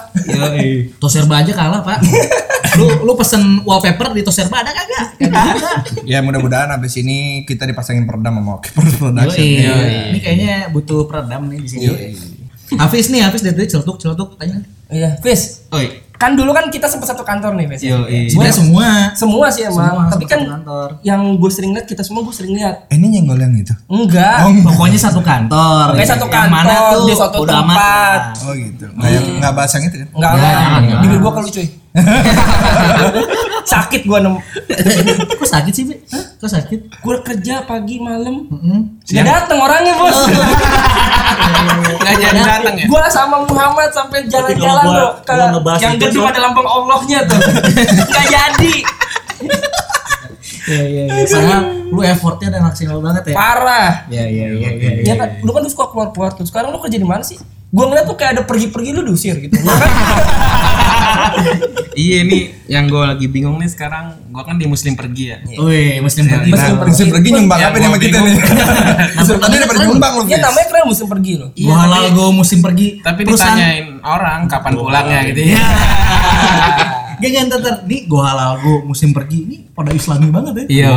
Toserba 1.01 1.36
aja 1.42 1.51
kalah 1.57 1.81
pak. 1.81 2.00
lu 2.80 2.86
lu 3.01 3.12
pesen 3.18 3.66
wallpaper 3.66 4.13
di 4.13 4.21
Toserba 4.21 4.62
ada 4.62 4.71
kagak? 4.71 5.06
Kagak 5.18 5.45
ada. 5.57 5.69
ya, 6.06 6.21
mudah-mudahan 6.21 6.69
abis 6.77 7.01
ini 7.01 7.44
kita 7.44 7.66
dipasangin 7.66 8.06
peredam 8.06 8.38
sama 8.39 8.51
Oke 8.62 8.69
Production. 8.71 9.42
Yoi. 9.42 10.13
Ini 10.13 10.19
kayaknya 10.21 10.56
butuh 10.69 11.10
peredam 11.10 11.50
nih 11.50 11.60
di 11.66 11.69
sini. 11.69 11.88
Hafiz 12.77 13.10
nih, 13.10 13.25
Hafiz 13.25 13.42
dari 13.42 13.57
tadi 13.57 13.68
celutuk 13.74 13.98
celutuk 13.98 14.38
tanya. 14.38 14.62
Iya, 14.94 15.18
Fis. 15.25 15.66
Oi. 15.74 16.08
Kan 16.19 16.36
dulu 16.36 16.51
kan 16.51 16.68
kita 16.68 16.83
sempat 16.83 17.16
satu 17.16 17.24
kantor 17.24 17.56
nih, 17.56 17.66
Fis. 17.71 17.88
Sebenarnya 18.36 18.56
semua. 18.60 18.88
Semua 19.16 19.48
sih 19.48 19.63
emang. 19.63 19.88
Semua 19.95 20.12
Tapi 20.12 20.25
kan 20.27 20.39
kantor. 20.44 20.88
yang 21.00 21.21
gue 21.39 21.48
sering 21.48 21.71
lihat 21.71 21.88
kita 21.88 22.04
semua 22.04 22.27
gue 22.27 22.36
sering 22.36 22.60
lihat. 22.60 22.92
Eh, 22.92 23.00
ini 23.00 23.07
nyenggol 23.07 23.39
yang 23.39 23.56
itu. 23.56 23.71
Enggak. 23.88 24.44
Pokoknya 24.68 25.00
satu 25.00 25.24
kantor. 25.24 25.95
Pokoknya 25.95 26.12
satu 26.12 26.27
Yang 26.27 26.51
mana 26.51 26.68
kantor, 26.68 26.92
tuh 26.92 27.04
di 27.07 27.13
suatu 27.16 27.38
amat 27.39 27.56
tempat. 27.56 28.21
Oh 28.44 28.54
gitu. 28.54 28.86
Nggak 28.92 29.10
yang 29.16 29.25
nggak 29.39 29.54
bahas 29.56 29.71
yang 29.71 29.83
itu 29.88 29.95
kan? 29.95 30.07
Enggak 30.12 30.31
Ya, 30.36 30.59
enggak. 30.83 30.99
Bibir 30.99 31.19
gua 31.23 31.31
kalau 31.31 31.47
cuy. 31.47 31.68
Sakit 33.71 34.01
gua 34.05 34.21
nem. 34.21 34.37
Kok 35.37 35.49
sakit 35.49 35.73
sih, 35.73 35.83
Be? 35.89 35.95
Hah? 36.09 36.25
Kok 36.37 36.49
sakit? 36.49 36.79
Gua 37.01 37.21
kerja 37.21 37.65
pagi 37.65 38.01
malam. 38.01 38.45
Heeh. 38.49 38.79
Gak 39.09 39.25
dateng 39.25 39.59
orangnya 39.61 39.93
bos. 39.97 40.17
Nggak 41.99 42.15
jadi 42.17 42.41
datang 42.45 42.75
ya. 42.77 42.85
Gua 42.89 43.03
sama 43.09 43.45
Muhammad 43.45 43.89
sampai 43.93 44.25
jalan-jalan 44.29 44.83
tuh 44.85 45.09
ke 45.25 45.33
yang 45.81 45.95
gedung 45.97 46.25
ada 46.29 46.39
lambang 46.41 46.67
Allahnya 46.67 47.19
tuh. 47.25 47.39
Gak 48.15 48.25
jadi. 48.29 48.73
Iya 50.69 50.83
iya 50.85 51.03
iya. 51.09 51.57
Lu 51.89 52.01
effortnya 52.05 52.53
udah 52.53 52.61
maksimal 52.69 52.97
banget 53.01 53.33
ya. 53.33 53.35
Parah. 53.35 54.05
Iya 54.09 54.25
iya 54.29 54.47
iya 54.53 54.69
iya. 54.77 54.91
Ya 55.01 55.15
kan, 55.17 55.29
lu 55.41 55.49
kan 55.49 55.65
tuh 55.65 55.73
suka 55.73 55.89
keluar-keluar 55.89 56.31
tuh. 56.37 56.45
Sekarang 56.45 56.69
lu 56.69 56.77
kerja 56.77 56.97
di 57.01 57.07
mana 57.07 57.25
sih? 57.25 57.41
Gua 57.69 57.89
ngeliat 57.89 58.05
tuh 58.05 58.17
kayak 58.17 58.31
ada 58.37 58.43
pergi-pergi 58.45 58.89
lu 58.93 59.01
diusir 59.05 59.37
gitu. 59.41 59.57
Ya? 60.99 61.53
Iya 61.99 62.19
nih 62.23 62.44
yang 62.69 62.87
gue 62.87 63.03
lagi 63.03 63.27
bingung 63.27 63.59
nih 63.59 63.68
sekarang. 63.68 64.15
Gue 64.31 64.44
kan 64.45 64.56
di 64.56 64.63
Muslim 64.63 64.94
pergi 64.95 65.23
ya. 65.33 65.37
Wih, 65.59 65.99
muslim 65.99 66.29
pergi. 66.29 66.49
Muslim 66.53 66.71
Nah, 66.79 66.87
Musim 66.87 67.07
pergi 67.11 67.29
nyumbang 67.33 67.59
Yang 67.59 67.69
apa 67.69 67.75
nih 67.75 67.87
sama 67.89 67.97
kita 67.99 68.18
nih? 68.23 68.33
Tadi 69.19 69.56
udah 69.59 69.68
pernah 69.68 69.83
nyumbang 69.89 70.11
lu, 70.15 70.23
Ya 70.23 70.37
Fis. 70.37 70.44
namanya 70.47 70.65
keren 70.69 70.85
musim 70.87 71.06
pergi 71.11 71.33
loh. 71.35 71.49
Gua 71.51 71.75
halal 71.75 72.03
go 72.13 72.25
musim 72.31 72.59
pergi. 72.63 72.87
Tapi 73.03 73.19
ditanyain 73.25 73.85
orang 73.99 74.39
kapan 74.47 74.71
pulangnya 74.75 75.19
gitu 75.27 75.41
ya. 75.44 75.59
Gak 77.19 77.29
gak 77.35 77.44
ntar. 77.51 77.75
Nih 77.83 78.07
gua 78.07 78.21
halal 78.31 78.51
go 78.63 78.73
musim 78.87 79.11
pergi. 79.11 79.39
Ini 79.44 79.57
pada 79.75 79.91
islami 79.91 80.31
banget 80.31 80.63
ya. 80.71 80.87
Iya. 80.87 80.91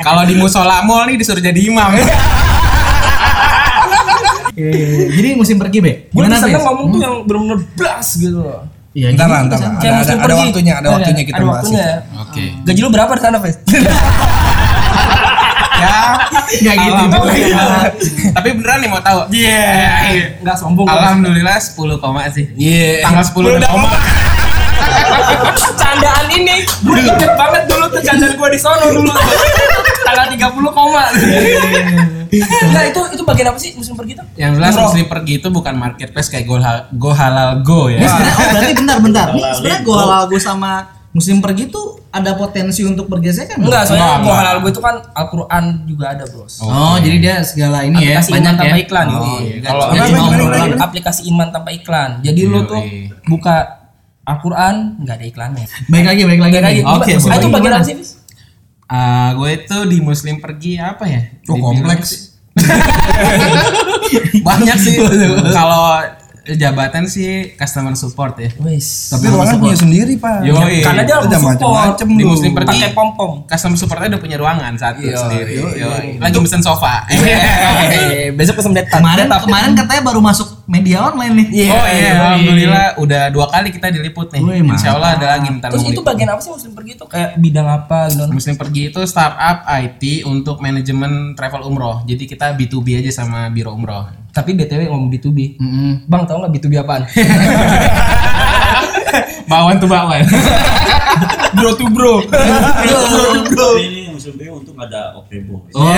Kalau 0.00 0.22
di 0.24 0.34
musola 0.38 0.80
mall 0.80 1.04
nih 1.10 1.20
disuruh 1.20 1.42
jadi 1.42 1.60
imam. 1.60 1.92
Iya 4.58 4.70
iya 4.74 4.86
iya. 4.90 5.06
Jadi 5.14 5.28
musim 5.38 5.56
pergi, 5.56 5.78
Be. 5.78 5.92
Gue 6.10 6.26
Gimana, 6.26 6.34
bisa 6.34 6.46
Be? 6.50 6.58
ngomong 6.58 6.86
tuh 6.90 6.98
yang 6.98 7.14
bener-bener 7.22 7.58
blast 7.78 8.10
gitu 8.18 8.38
loh. 8.42 8.66
Iya, 8.90 9.14
Ntar 9.14 9.30
lah, 9.30 9.40
gimana 9.46 9.46
ntar 9.46 9.58
bisa? 9.58 9.68
lah. 9.70 9.78
Ada, 9.78 10.12
ada, 10.18 10.34
waktunya, 10.34 10.72
ada 10.74 10.88
waktunya 10.90 11.22
kita 11.22 11.38
ada 11.38 11.46
bahas. 11.46 11.64
Oke. 12.26 12.44
Gaji 12.66 12.80
lu 12.82 12.90
berapa 12.90 13.12
di 13.14 13.22
sana, 13.22 13.36
Fes? 13.38 13.56
Ya. 15.78 15.94
Nggak 16.58 16.74
gitu 16.74 17.02
juga. 17.06 17.18
Tapi 18.34 18.48
beneran 18.58 18.78
nih 18.82 18.90
mau 18.90 18.98
tahu. 18.98 19.30
Iya. 19.30 19.62
Enggak 20.42 20.56
sombong. 20.58 20.90
Alhamdulillah 20.90 21.54
10 21.54 22.02
koma 22.02 22.26
sih. 22.34 22.50
Iya. 22.58 23.06
Tanggal 23.06 23.22
10 23.22 23.62
udah 23.62 23.70
koma. 23.70 23.88
Candaan 25.78 26.26
ini 26.34 26.66
gue 26.66 26.98
inget 26.98 27.30
banget 27.38 27.62
dulu 27.70 27.84
tuh 27.94 28.02
candaan 28.02 28.34
gue 28.34 28.48
di 28.50 28.58
sono 28.58 28.86
dulu 28.90 29.06
tuh. 29.06 29.22
Tanggal 30.02 30.26
30 30.34 30.74
koma. 30.74 31.04
Enggak 32.30 32.84
itu 32.88 33.00
itu 33.12 33.22
bagian 33.22 33.46
apa 33.48 33.58
sih 33.58 33.70
musim 33.72 33.94
pergi 33.94 34.12
tuh? 34.14 34.26
Yang 34.34 34.52
jelas. 34.56 34.72
Muslim 34.78 35.06
pergi 35.06 35.32
itu 35.36 35.48
bukan 35.48 35.74
marketplace 35.74 36.28
kayak 36.28 36.44
Go, 36.44 36.56
Hal- 36.56 36.86
Go 36.92 37.10
Halal 37.10 37.60
Go 37.60 37.86
ya. 37.86 37.96
Ini 37.96 38.06
sebenarnya 38.06 38.34
oh 38.34 38.46
berarti 38.48 38.72
bentar 38.74 38.96
bentar. 39.04 39.26
Nih 39.30 39.44
sebenarnya 39.52 39.80
gua 39.82 39.96
halal 39.98 40.22
go 40.26 40.36
sama 40.36 40.72
Muslim 41.08 41.40
pergi 41.40 41.64
tuh 41.66 42.04
ada 42.08 42.32
potensi 42.34 42.82
untuk 42.82 43.06
bergesekan? 43.06 43.58
Enggak, 43.58 43.84
soalnya 43.84 44.04
gua 44.04 44.16
enggak. 44.20 44.36
halal 44.38 44.56
gue 44.60 44.70
itu 44.70 44.78
kan 44.78 44.96
Al-Qur'an 45.10 45.64
juga 45.84 46.04
ada, 46.10 46.24
Bos. 46.26 46.60
Oh, 46.60 46.96
jadi 46.96 47.16
dia 47.16 47.34
segala 47.42 47.80
ini 47.80 47.96
ya 47.98 48.16
aplikasi 48.16 48.30
banyak 48.30 48.44
iman 48.44 48.54
tanpa 48.54 48.68
ya. 48.68 48.76
iklan 48.78 49.06
Oh, 49.08 49.16
ini. 49.16 49.34
iya. 49.40 49.54
Kalau 49.62 49.86
jadi 49.88 50.10
mau 50.12 50.28
aplikasi 50.78 51.20
iman 51.26 51.48
tanpa 51.48 51.70
iklan. 51.70 52.10
Jadi 52.20 52.40
lu 52.44 52.60
tuh 52.62 52.82
buka 53.24 53.56
Al-Qur'an 54.22 55.00
nggak 55.00 55.14
ada 55.14 55.26
iklannya. 55.26 55.64
Baik 55.86 56.06
lagi, 56.06 56.22
baik 56.22 56.38
lagi. 56.38 56.52
Baik 56.52 56.64
lagi. 56.68 56.80
Oke, 56.84 57.10
Ah, 57.24 57.36
itu 57.36 57.48
bagian 57.48 57.72
apa 57.72 57.82
sih, 57.82 57.96
Ah, 58.88 59.36
gue 59.36 59.50
itu 59.54 59.76
di 59.84 60.00
Muslim 60.00 60.40
pergi 60.40 60.76
apa 60.76 61.04
ya? 61.04 61.20
Oh, 61.44 61.60
kompleks. 61.60 62.40
Banyak 64.40 64.76
sih. 64.76 64.96
Kalau 65.50 66.00
jabatan 66.48 67.04
sih 67.04 67.52
customer 67.54 67.92
support 67.92 68.40
ya. 68.40 68.48
Wis. 68.58 69.12
Tapi 69.12 69.28
ruangan 69.28 69.60
punya 69.60 69.76
sendiri, 69.76 70.16
Pak. 70.16 70.40
Yoi. 70.42 70.80
Karena 70.80 71.04
dia 71.04 71.20
Udah 71.20 71.28
harus 71.28 71.44
support. 71.52 71.60
macem-macem 71.60 72.08
Di. 72.08 72.24
Muslim 72.24 72.50
pergi. 72.56 72.68
pakai 72.72 72.90
pom-pom. 72.92 73.32
Customer 73.44 73.76
supportnya 73.76 74.08
udah 74.08 74.20
punya 74.20 74.36
ruangan 74.36 74.72
satu 74.74 75.04
Iya, 75.04 75.16
sendiri. 75.18 75.52
yoi. 75.54 75.72
Yoi. 75.76 76.08
Lagi 76.16 76.36
mesen 76.40 76.64
sofa. 76.64 77.04
Eh, 77.06 78.32
besok 78.38 78.56
pesen 78.56 78.72
detak. 78.72 78.96
Kemarin 78.96 79.28
kemarin 79.28 79.70
katanya 79.76 80.02
baru 80.02 80.24
masuk 80.24 80.57
media 80.68 81.00
online 81.00 81.32
nih. 81.32 81.46
Iya, 81.48 81.72
oh 81.72 81.86
iya, 81.88 81.96
iya. 81.96 82.12
alhamdulillah 82.12 82.86
udah 83.00 83.22
dua 83.32 83.46
kali 83.48 83.72
kita 83.72 83.88
diliput 83.88 84.28
nih. 84.36 84.40
Wih, 84.44 84.60
Insya 84.68 85.00
Allah 85.00 85.16
ada 85.16 85.26
lagi 85.34 85.48
ntar 85.48 85.72
Terus 85.72 85.88
itu 85.88 86.04
bagian 86.04 86.28
apa 86.28 86.40
sih 86.44 86.52
muslim 86.52 86.72
pergi 86.76 86.92
itu 86.94 87.04
kayak 87.08 87.30
bidang 87.40 87.64
apa 87.66 87.98
gitu? 88.12 88.28
Muslim 88.28 88.54
pergi 88.60 88.82
itu 88.92 89.00
startup 89.08 89.64
IT 89.64 90.02
untuk 90.28 90.60
manajemen 90.60 91.32
travel 91.32 91.64
umroh. 91.64 92.04
Jadi 92.04 92.28
kita 92.28 92.52
B2B 92.52 93.00
aja 93.00 93.10
sama 93.10 93.48
biro 93.48 93.72
umroh. 93.72 94.12
Tapi 94.28 94.52
BTW 94.52 94.92
ngomong 94.92 95.08
B2B. 95.08 95.56
Mm-mm. 95.56 96.04
Bang 96.04 96.28
tau 96.28 96.36
nggak 96.44 96.52
B2B 96.52 96.72
apaan? 96.76 97.08
Bawan 99.48 99.80
tuh 99.80 99.88
bawan. 99.88 100.20
bro 101.56 101.72
to 101.72 101.88
bro. 101.88 102.20
Tapi 102.28 103.82
ini 103.88 104.12
musim 104.12 104.36
ini 104.36 104.52
untung 104.52 104.76
ada 104.76 105.16
Oke 105.16 105.40
Bos. 105.48 105.72
Oh, 105.72 105.88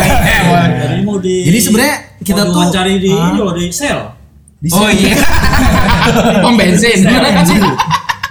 Jadi 0.78 1.02
mau 1.02 1.18
di 1.18 1.50
Jadi 1.50 1.58
sebenarnya 1.58 1.96
kita 2.22 2.46
tuh- 2.46 2.70
cari 2.70 3.02
di 3.02 3.10
Ah. 3.10 3.34
ini 3.34 3.42
di 3.42 3.66
sel. 3.74 4.19
Di 4.60 4.68
Oh 4.76 4.88
iya. 4.92 5.16
Pom 6.44 6.54
bensin. 6.54 7.00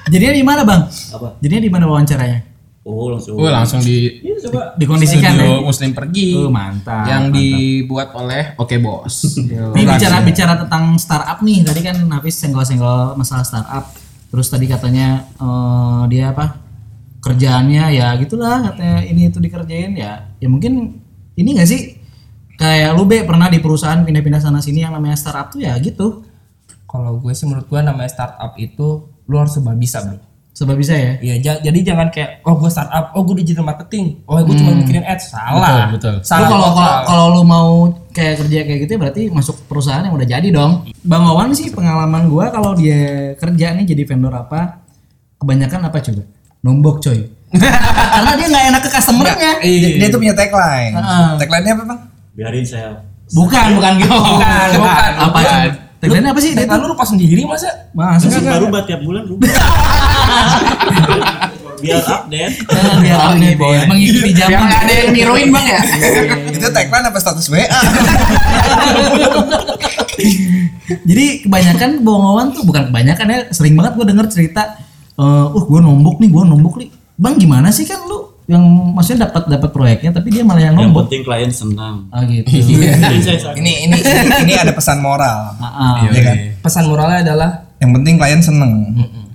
Jadinya 0.09 0.33
di 0.33 0.45
mana, 0.45 0.62
Bang? 0.62 0.86
Apa? 0.89 1.38
Jadinya 1.41 1.62
di 1.65 1.71
mana 1.74 1.86
wawancaranya? 1.89 2.50
Oh 2.89 3.12
langsung. 3.13 3.36
Oh 3.38 3.45
langsung 3.45 3.79
di 3.83 4.24
Ini 4.24 4.39
coba. 4.50 4.74
Dikondisikan 4.74 5.36
ya. 5.38 5.62
Muslim 5.62 5.91
pergi. 5.93 6.33
Oh, 6.38 6.50
mantap, 6.50 7.05
Yang 7.05 7.24
mantap. 7.29 7.38
dibuat 7.38 8.09
oleh 8.17 8.43
Oke 8.57 8.75
Bos. 8.81 9.15
Ini 9.77 9.83
bicara 9.86 10.24
bicara 10.25 10.53
tentang 10.57 10.98
startup 10.98 11.38
nih. 11.45 11.62
Tadi 11.62 11.81
kan 11.86 11.98
Hafiz 12.09 12.39
senggol-senggol 12.39 13.19
masalah 13.19 13.45
startup. 13.45 13.93
Terus 14.29 14.48
tadi 14.50 14.65
katanya 14.65 15.27
eh, 15.38 16.01
dia 16.09 16.33
apa? 16.33 16.55
Kerjaannya 17.19 17.83
ya 17.93 18.15
gitulah 18.15 18.63
katanya 18.71 19.03
ini 19.03 19.27
itu 19.27 19.38
dikerjain 19.43 19.93
ya. 19.93 20.31
Ya 20.39 20.48
mungkin 20.48 21.03
ini 21.36 21.50
gak 21.59 21.67
sih 21.67 21.99
kayak 22.60 22.92
lu 22.92 23.04
be 23.04 23.24
pernah 23.24 23.48
di 23.48 23.58
perusahaan 23.58 23.98
pindah-pindah 23.98 24.42
sana 24.42 24.60
sini 24.60 24.84
yang 24.84 24.92
namanya 24.92 25.16
startup 25.16 25.50
tuh 25.50 25.60
ya 25.60 25.74
gitu. 25.80 26.28
Kalau 26.84 27.18
gue 27.18 27.32
sih 27.32 27.46
menurut 27.46 27.66
gue 27.66 27.80
namanya 27.80 28.10
startup 28.10 28.54
itu 28.56 28.88
lu 29.24 29.36
harus 29.36 29.54
sebab 29.54 29.74
bisa 29.74 30.01
bro. 30.01 30.20
Sebab 30.50 30.75
bisa 30.75 30.92
ya. 30.92 31.16
Iya, 31.18 31.36
ja- 31.39 31.62
jadi 31.62 31.80
jangan 31.86 32.10
kayak 32.10 32.44
oh 32.44 32.58
gue 32.58 32.68
startup, 32.68 33.13
oh 33.13 33.24
gue 33.24 33.39
digital 33.39 33.63
marketing, 33.63 34.20
oh 34.25 34.36
gue 34.38 34.56
cuma 34.58 34.75
mikirin 34.75 35.06
ads, 35.08 35.32
salah. 35.32 35.88
Betul, 35.88 35.96
betul. 35.96 36.16
Salah 36.22 36.50
kalau 36.50 36.70
kalau 37.06 37.25
lu 37.32 37.42
mau 37.42 37.70
kayak 38.10 38.44
kerja 38.44 38.60
kayak 38.66 38.80
gitu 38.84 38.92
ya 38.92 39.00
berarti 39.00 39.22
masuk 39.30 39.56
perusahaan 39.66 40.01
yang 40.01 40.12
udah 40.12 40.28
jadi 40.28 40.48
dong. 40.50 40.84
Bang 41.00 41.24
Wawan 41.24 41.54
sih 41.54 41.70
pengalaman 41.70 42.28
gua 42.28 42.51
kalau 42.51 42.75
dia 42.75 43.32
kerja 43.34 43.72
nih 43.72 43.86
jadi 43.88 44.04
vendor 44.04 44.34
apa 44.34 44.84
kebanyakan 45.38 45.88
apa 45.88 45.98
coba? 46.01 46.24
Nombok 46.60 47.00
coy. 47.00 47.20
Karena 48.12 48.32
dia 48.36 48.46
nggak 48.46 48.66
enak 48.68 48.82
ke 48.84 48.89
customernya. 48.92 49.51
Dia, 49.63 49.89
dia 49.96 50.08
tuh 50.12 50.20
punya 50.20 50.36
tagline. 50.36 50.92
Heeh. 50.92 51.30
Tagline-nya 51.39 51.74
apa, 51.74 51.84
Bang? 51.88 52.00
Biarin 52.39 52.63
saya. 52.63 53.03
Bukan, 53.36 53.75
bukan 53.75 54.00
gitu. 54.00 54.15
Bukan, 54.15 54.67
bukan. 54.79 55.12
Apa 55.19 55.39
coba? 55.43 55.67
Tagline 56.00 56.27
apa 56.31 56.39
sih 56.39 56.55
dia 56.55 56.63
Tagline 56.63 56.88
lu 56.88 56.96
lupa 56.96 57.03
sendiri 57.03 57.43
masa? 57.43 57.67
Masa 57.91 58.31
nggak? 58.31 58.48
baru 58.48 58.72
rubah 58.72 58.88
tiap 58.88 59.03
bulan 59.03 59.27
rubah. 59.27 59.43
Biar 61.84 62.00
update. 62.00 62.55
Jangan 62.63 62.98
biar 63.03 63.19
update 63.27 63.60
boy. 63.60 63.75
Mengikuti 63.91 64.31
Biar 64.31 64.51
zaman. 64.55 64.67
nggak 64.72 64.81
ada 64.88 64.93
yang 64.96 65.12
niruin 65.12 65.51
bang 65.51 65.65
ya. 65.67 65.81
Itu 66.55 66.67
tagline 66.72 67.05
apa 67.12 67.19
status 67.19 67.51
WA? 67.51 67.67
Jadi 71.12 71.25
kebanyakan 71.43 71.91
Wawan 72.08 72.55
tuh 72.55 72.63
bukan 72.63 72.88
kebanyakan 72.88 73.27
ya, 73.27 73.39
sering 73.51 73.75
banget 73.75 74.00
gue 74.00 74.05
denger 74.08 74.27
cerita 74.31 74.79
eh 75.19 75.48
uh 75.51 75.63
gue 75.67 75.79
nombok 75.84 76.24
nih, 76.24 76.31
gue 76.31 76.43
nombok 76.48 76.79
nih. 76.79 76.88
Bang 77.19 77.36
gimana 77.36 77.67
sih 77.67 77.84
kan 77.84 78.00
lu 78.08 78.28
yang 78.50 78.65
maksudnya 78.91 79.29
dapat 79.29 79.46
dapat 79.48 79.70
proyeknya 79.70 80.10
tapi 80.12 80.27
dia 80.29 80.41
malah 80.41 80.58
yang 80.60 80.74
Yang 80.74 80.89
nombok. 80.89 81.06
penting 81.06 81.22
klien 81.22 81.51
senang. 81.51 81.96
Ah 82.10 82.25
gitu. 82.25 82.50
Sakit. 82.50 83.56
ini 83.56 83.86
ini 83.86 83.96
ini 84.41 84.53
ada 84.56 84.74
pesan 84.74 84.98
moral. 85.00 85.53
Ah, 85.56 85.70
ah. 85.70 85.94
Iya 86.03 86.22
kan? 86.24 86.36
Pesan 86.60 86.89
moralnya 86.89 87.20
adalah 87.24 87.50
Yang 87.77 87.91
penting 87.94 88.13
klien 88.18 88.41
seneng. 88.41 88.72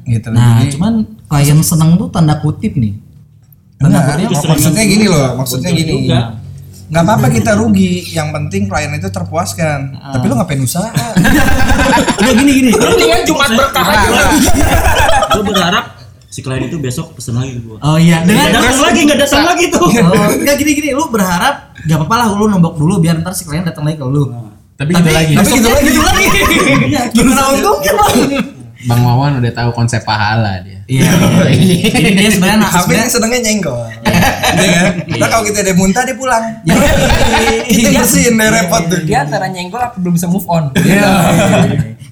Gitu 0.04 0.28
loh. 0.28 0.36
Nah, 0.36 0.58
Jadi, 0.58 0.74
cuman 0.74 0.94
klien 1.24 1.58
seneng 1.62 1.94
tuh 1.94 2.10
tanda 2.10 2.36
kutip 2.36 2.74
nih. 2.74 2.92
Tanda 3.76 4.02
Enggak, 4.02 4.16
kutip 4.20 4.28
mak- 4.34 4.48
maksudnya 4.52 4.84
gini 4.84 5.06
loh, 5.06 5.28
maksudnya 5.34 5.70
gini. 5.70 5.92
juga. 6.04 6.20
Nggak 6.84 7.02
apa-apa 7.02 7.26
kita 7.32 7.52
rugi, 7.54 7.92
yang 8.12 8.28
penting 8.30 8.66
klien 8.66 8.92
itu 8.92 9.08
terpuaskan. 9.08 9.94
Tapi 9.94 10.24
lu 10.26 10.34
ngapain 10.34 10.60
usaha? 10.60 10.90
udah 12.20 12.32
gini 12.34 12.52
gini. 12.52 12.70
mendingan 12.70 13.22
Jumat 13.24 13.50
berkah 13.50 13.86
aja. 13.86 14.22
Gue 15.32 15.42
berharap 15.46 15.84
si 16.34 16.42
klien 16.42 16.66
itu 16.66 16.82
besok 16.82 17.14
pesen 17.14 17.38
lagi 17.38 17.62
gua. 17.62 17.78
Oh 17.78 17.94
iya, 17.94 18.26
dengan 18.26 18.50
Nggak 18.50 18.58
datang 18.58 18.82
lagi, 18.82 19.00
nggak 19.06 19.20
datang 19.22 19.44
lagi 19.46 19.64
tuh. 19.70 19.86
Oh, 19.86 20.26
enggak 20.34 20.56
gini 20.58 20.70
gini, 20.74 20.90
lu 20.90 21.06
berharap 21.06 21.78
gak 21.86 21.94
apa-apa 21.94 22.14
lah 22.18 22.28
lu 22.34 22.50
nombok 22.50 22.74
dulu 22.74 22.98
biar 22.98 23.22
ntar 23.22 23.30
si 23.38 23.46
klien 23.46 23.62
datang 23.62 23.86
lagi 23.86 24.02
ke 24.02 24.06
lu. 24.10 24.34
Tapi 24.74 24.90
gitu 24.98 25.10
lagi. 25.14 25.32
Tapi 25.38 25.50
gitu 25.54 25.70
lagi. 25.70 25.86
gitu 25.86 26.02
lagi. 26.02 26.26
Gimana 27.14 27.42
untungnya 27.54 27.92
bang? 27.94 28.14
Bang 28.84 29.00
Wawan 29.00 29.40
udah 29.40 29.52
tahu 29.52 29.70
konsep 29.72 30.04
pahala 30.04 30.60
dia. 30.60 30.84
Iya. 30.84 31.08
Jadi 31.96 32.10
dia 32.12 32.30
sebenarnya 32.30 32.58
nah, 32.60 32.70
Tapi 32.72 32.92
yang 32.92 33.10
senengnya 33.10 33.40
nyenggol. 33.40 33.80
Iya 34.54 34.70
kan? 34.70 34.92
Ntar 35.18 35.28
kalau 35.34 35.44
kita 35.50 35.66
ada 35.66 35.74
muntah 35.74 36.02
dia 36.06 36.16
pulang. 36.16 36.44
Ya. 36.64 37.64
Itu 37.66 37.88
bersihin 37.90 38.38
deh 38.38 38.48
repot 38.48 38.82
tuh. 38.86 39.00
Dia 39.02 39.26
antara 39.26 39.50
nyenggol 39.50 39.80
apa 39.80 39.96
belum 39.98 40.14
bisa 40.14 40.28
move 40.30 40.46
on. 40.46 40.70
Iya. 40.78 41.10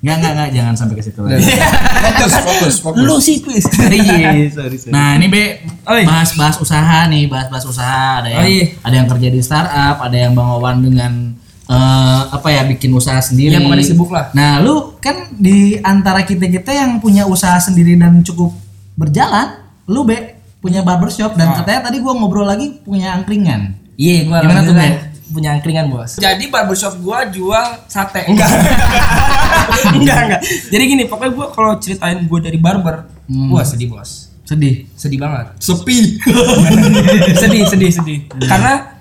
Enggak 0.03 0.17
enggak 0.19 0.33
enggak 0.35 0.49
jangan 0.51 0.75
sampai 0.75 0.95
ke 0.99 1.03
situ 1.07 1.21
lagi. 1.23 1.45
Fokus, 1.47 2.33
fokus, 2.43 2.75
fokus. 2.83 3.03
Lu 3.07 3.17
sih 3.23 3.39
please. 3.39 3.69
Iya, 3.79 4.51
sorry, 4.51 4.77
sorry. 4.81 4.91
Nah, 4.91 5.15
ini 5.15 5.31
Be, 5.31 5.63
bahas-bahas 5.87 6.59
usaha 6.59 7.07
nih, 7.07 7.31
bahas-bahas 7.31 7.65
usaha. 7.69 8.25
Ada 8.25 8.29
yang 8.35 8.43
iya. 8.51 8.65
ada 8.83 8.95
yang 8.99 9.09
kerja 9.09 9.29
di 9.31 9.41
startup, 9.45 10.03
ada 10.03 10.17
yang 10.19 10.35
Bang 10.35 10.51
Wawan 10.59 10.83
dengan 10.83 11.13
eh, 11.73 12.21
apa 12.29 12.49
ya 12.53 12.63
bikin 12.69 12.93
usaha 12.93 13.19
sendiri. 13.25 13.57
Iya, 13.57 13.65
pokoknya 13.65 13.87
sibuk 13.89 14.11
lah. 14.13 14.29
Nah, 14.37 14.61
lu 14.61 14.97
kan 15.01 15.33
di 15.33 15.81
antara 15.81 16.23
kita-kita 16.29 16.71
yang 16.77 17.01
punya 17.01 17.25
usaha 17.25 17.57
sendiri 17.57 17.97
dan 17.97 18.21
cukup 18.21 18.53
berjalan, 19.01 19.57
lu 19.89 20.05
Be 20.05 20.37
punya 20.63 20.85
barbershop 20.87 21.35
dan 21.35 21.59
katanya 21.59 21.91
tadi 21.91 21.99
gua 21.99 22.15
ngobrol 22.15 22.47
lagi 22.47 22.79
punya 22.87 23.19
angkringan. 23.19 23.75
Iya, 23.99 24.31
gua 24.31 24.47
Gimana 24.47 24.63
tuh, 24.63 24.73
alhamdulillah 24.77 25.13
punya 25.33 25.49
angkringan, 25.57 25.89
Bos. 25.89 26.21
Jadi 26.21 26.45
barbershop 26.53 27.01
gua 27.01 27.25
jual 27.27 27.89
sate. 27.89 28.23
Enggak. 28.31 28.51
enggak, 29.97 30.19
enggak. 30.29 30.41
Jadi 30.69 30.83
gini, 30.85 31.03
pokoknya 31.09 31.33
gua 31.33 31.47
kalau 31.51 31.73
ceritain 31.81 32.21
gua 32.29 32.39
dari 32.45 32.61
barber, 32.61 33.09
gua 33.27 33.65
sedih, 33.65 33.91
Bos. 33.91 34.33
Sedih. 34.45 34.85
Sedih 34.93 35.19
banget. 35.19 35.57
Sepi. 35.57 36.21
sedih, 37.41 37.65
sedih, 37.65 37.91
sedih. 37.91 38.19
Karena 38.45 38.92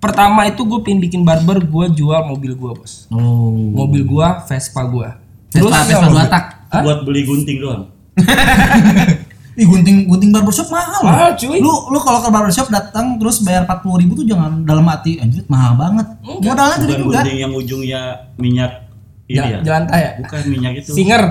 pertama 0.00 0.48
itu 0.48 0.64
gue 0.64 0.80
pengen 0.80 1.00
bikin 1.04 1.20
barber, 1.22 1.60
gue 1.62 1.86
jual 1.94 2.20
mobil 2.24 2.56
gue 2.56 2.70
bos. 2.72 3.06
Oh. 3.12 3.52
Mobil 3.52 4.02
gue, 4.02 4.28
Vespa 4.48 4.82
gue. 4.88 5.08
Vespa, 5.52 5.78
Vespa 5.84 6.06
dua 6.08 6.24
tak. 6.26 6.44
Hah? 6.72 6.82
Buat 6.82 7.04
beli 7.04 7.28
gunting 7.28 7.58
doang. 7.60 7.82
Ih 9.60 9.66
gunting 9.66 10.08
gunting 10.08 10.30
barbershop 10.32 10.72
mahal. 10.72 11.04
Mahal, 11.04 11.36
cuy. 11.36 11.60
Lu 11.60 11.92
lu 11.92 11.98
kalau 12.00 12.24
ke 12.24 12.30
barbershop 12.32 12.72
datang 12.72 13.20
terus 13.20 13.44
bayar 13.44 13.68
40.000 13.68 14.00
ribu 14.00 14.12
tuh 14.16 14.24
jangan 14.24 14.64
dalam 14.64 14.86
hati 14.88 15.20
anjir 15.20 15.44
mahal 15.50 15.76
banget. 15.76 16.06
Modalnya 16.24 16.76
gede 16.80 16.94
juga. 16.96 17.20
gunting 17.20 17.38
yang 17.44 17.52
ujungnya 17.52 18.00
minyak 18.40 18.88
ini 19.28 19.36
Jalan, 19.38 19.50
ya. 19.50 19.58
jalan 19.62 19.82
taya. 19.86 20.10
Bukan 20.22 20.40
minyak 20.48 20.72
itu. 20.80 20.90
Singer. 20.96 21.22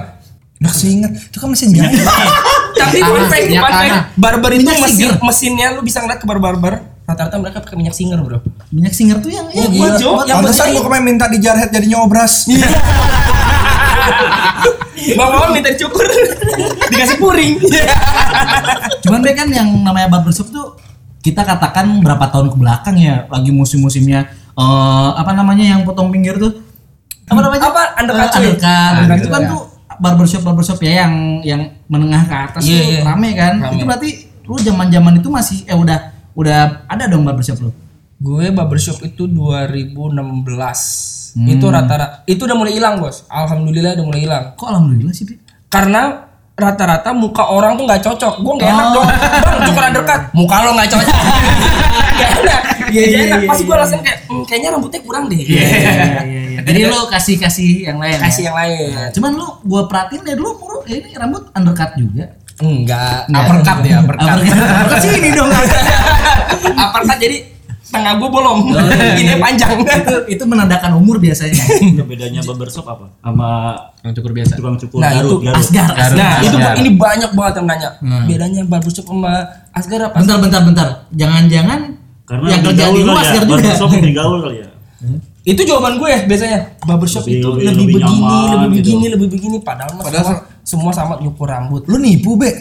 Masih 0.59 0.87
inget, 0.91 1.11
itu 1.15 1.37
kan 1.39 1.47
mesin 1.47 1.71
jahit. 1.71 2.03
Tapi 2.75 2.99
fact, 2.99 3.47
tanah. 3.47 4.03
barber 4.19 4.51
itu 4.59 4.67
mesin, 4.67 5.07
singer. 5.07 5.15
mesinnya 5.23 5.67
lu 5.71 5.81
bisa 5.87 6.03
ngeliat 6.03 6.19
ke 6.19 6.27
barber 6.27 6.83
rata-rata 7.09 7.35
mereka 7.35 7.57
pakai 7.59 7.73
minyak 7.75 7.91
singer 7.91 8.19
bro. 8.19 8.37
Minyak 8.69 8.93
singer 8.93 9.17
tuh 9.17 9.29
yang 9.29 9.49
Iya, 9.49 9.65
buat- 9.67 9.97
buat- 9.97 10.27
Yang 10.27 10.37
Pantesan 10.37 10.57
penting- 10.61 10.73
gua 10.75 10.83
kemarin 10.85 11.03
minta 11.03 11.25
di 11.25 11.37
jarhead 11.39 11.69
jadinya 11.69 11.97
obras. 11.99 12.33
Bang 15.09 15.29
Wawan 15.31 15.49
minta 15.51 15.69
dicukur, 15.71 16.05
dikasih 16.87 17.17
puring. 17.17 17.57
Cuman 19.01 19.19
deh 19.19 19.33
kan 19.33 19.47
yang 19.47 19.67
namanya 19.79 20.05
barbershop 20.07 20.49
tuh 20.49 20.75
kita 21.19 21.41
katakan 21.41 21.99
berapa 21.99 22.29
tahun 22.29 22.47
ke 22.49 22.57
belakang 22.57 22.95
ya 22.95 23.27
lagi 23.27 23.49
musim-musimnya 23.49 24.23
eh 24.51 25.09
apa 25.13 25.31
namanya 25.31 25.65
yang 25.67 25.81
potong 25.83 26.07
pinggir 26.09 26.35
tuh 26.35 26.63
apa 27.25 27.39
namanya 27.39 27.61
Apa? 27.65 27.83
Undercut, 27.97 28.29
cuy. 28.29 28.39
undercut. 28.49 28.93
Undercut, 28.97 29.17
itu 29.17 29.27
kan 29.29 29.41
ya. 29.41 29.49
tuh 29.49 29.61
barbershop 29.97 30.41
barbershop 30.41 30.79
ya 30.79 30.93
yang 30.99 31.13
yang 31.43 31.61
menengah 31.85 32.23
ke 32.23 32.35
atas 32.35 32.61
Iya, 32.63 32.75
tuh 32.77 32.87
iya. 32.89 32.99
rame 33.05 33.29
kan 33.33 33.53
Rame. 33.57 33.73
itu 33.73 33.83
berarti 33.83 34.09
lu 34.43 34.55
zaman-zaman 34.57 35.13
itu 35.15 35.29
masih 35.29 35.57
eh 35.63 35.75
udah 35.75 35.97
udah 36.39 36.87
ada 36.87 37.03
dong 37.05 37.27
barbershop 37.27 37.59
lu. 37.59 37.71
Gue 38.15 38.47
barbershop 38.49 39.03
itu 39.03 39.27
2016. 39.27 39.95
Itu 41.39 41.67
rata-rata 41.67 42.23
itu 42.25 42.41
udah 42.43 42.55
mulai 42.55 42.73
hilang, 42.73 42.99
Bos. 42.99 43.27
Alhamdulillah 43.27 43.95
udah 43.95 44.05
mulai 44.05 44.21
hilang. 44.23 44.43
Kok 44.55 44.67
alhamdulillah 44.67 45.11
sih, 45.11 45.23
Pi? 45.23 45.35
Karena 45.67 46.25
rata-rata 46.55 47.15
muka 47.15 47.47
orang 47.47 47.75
tuh 47.75 47.87
nggak 47.87 48.01
cocok. 48.01 48.33
Gue 48.39 48.53
nggak 48.55 48.69
enak 48.69 48.87
dong. 48.91 49.07
Bang, 49.07 49.59
cukur 49.67 49.83
undercut. 49.83 50.21
Muka 50.31 50.55
lo 50.63 50.69
nggak 50.75 50.89
cocok. 50.91 51.15
Gak 52.19 52.31
enak. 52.43 52.61
Iya, 52.91 53.03
iya, 53.07 53.19
enak. 53.31 53.39
iya, 53.39 53.47
Pas 53.47 53.63
gue 53.63 53.75
langsung 53.79 54.01
kayak, 54.03 54.19
"Hmm, 54.27 54.43
kayaknya 54.43 54.75
rambutnya 54.75 54.99
kurang 55.07 55.31
deh. 55.31 55.39
Jadi 56.67 56.79
lu 56.83 56.99
kasih-kasih 57.07 57.87
yang 57.87 57.95
lain. 57.95 58.11
ya? 58.11 58.27
Kasih 58.27 58.43
yang 58.51 58.57
lain. 58.59 58.91
Nah, 58.91 59.07
cuman 59.15 59.31
lu 59.39 59.47
gua 59.63 59.87
perhatiin 59.87 60.27
dari 60.27 60.35
dulu 60.35 60.51
muru 60.59 60.77
ini 60.83 61.15
rambut 61.15 61.47
undercut 61.55 61.95
juga. 61.95 62.27
Enggak. 62.59 63.31
Uppercut 63.31 63.79
ya, 63.87 64.03
uppercut. 64.03 64.27
Uppercut 64.27 64.99
sini 65.07 65.31
dong. 65.31 65.47
Uppercut 66.51 67.17
jadi 67.17 67.37
tengah 67.89 68.13
gue 68.15 68.29
bolong. 68.29 68.59
Oh, 68.67 68.85
iya. 68.85 69.17
Ini 69.17 69.33
panjang. 69.35 69.81
itu 69.81 70.15
itu 70.29 70.43
menandakan 70.45 70.93
umur 70.95 71.17
biasanya. 71.17 71.57
Itu 71.89 72.03
bedanya 72.03 72.37
barbershop 72.39 72.85
apa? 72.85 73.09
Sama 73.17 73.49
Yang 73.99 74.13
cukur 74.15 74.31
biasa. 74.31 74.53
tukang 74.55 74.77
cukur 74.77 74.97
Nah, 74.99 75.09
Garut, 75.11 75.25
itu 75.25 75.35
Garut. 75.41 75.57
Asgar. 75.57 75.89
Garut. 75.89 76.15
Nah, 76.15 76.33
itu 76.39 76.55
Asgar. 76.55 76.73
ini 76.77 76.89
banyak 76.93 77.31
banget 77.33 77.53
yang 77.55 77.65
nanya. 77.65 77.89
Bedanya 78.23 78.61
barbershop 78.63 79.05
sama 79.05 79.33
Asgar 79.71 79.99
apa? 80.03 80.15
Bentar 80.15 80.37
bentar 80.37 80.61
bentar. 80.61 80.87
Jangan-jangan 81.11 81.79
Karena 82.23 82.45
yang 82.47 82.61
kerja 82.61 82.83
di 82.87 82.99
lu 82.99 83.09
kali 83.09 83.17
ya. 83.17 83.21
Asgar 83.23 83.41
juga. 83.41 83.53
Barbershop 83.57 83.89
lebih 83.91 84.13
gaul 84.13 84.39
kali 84.39 84.57
ya. 84.57 84.67
Itu 85.49 85.61
jawaban 85.65 85.93
gue 85.97 86.09
biasanya. 86.25 86.59
Barbershop 86.79 87.23
Lebih- 87.23 87.41
itu 87.41 87.47
lebih- 87.49 87.65
lebih, 87.65 87.73
lebih 87.73 87.95
begini, 87.95 88.21
nyaman 88.21 88.49
lebih 88.53 88.69
gitu. 88.69 88.85
begini, 88.85 89.05
lebih 89.09 89.27
begini. 89.31 89.57
Padahal, 89.59 89.97
Padahal 89.97 90.25
semua, 90.27 90.37
semua 90.61 90.91
sama 90.93 91.13
nyukur 91.17 91.49
rambut. 91.49 91.89
Lu 91.89 91.97
nipu, 91.97 92.37
Be. 92.37 92.53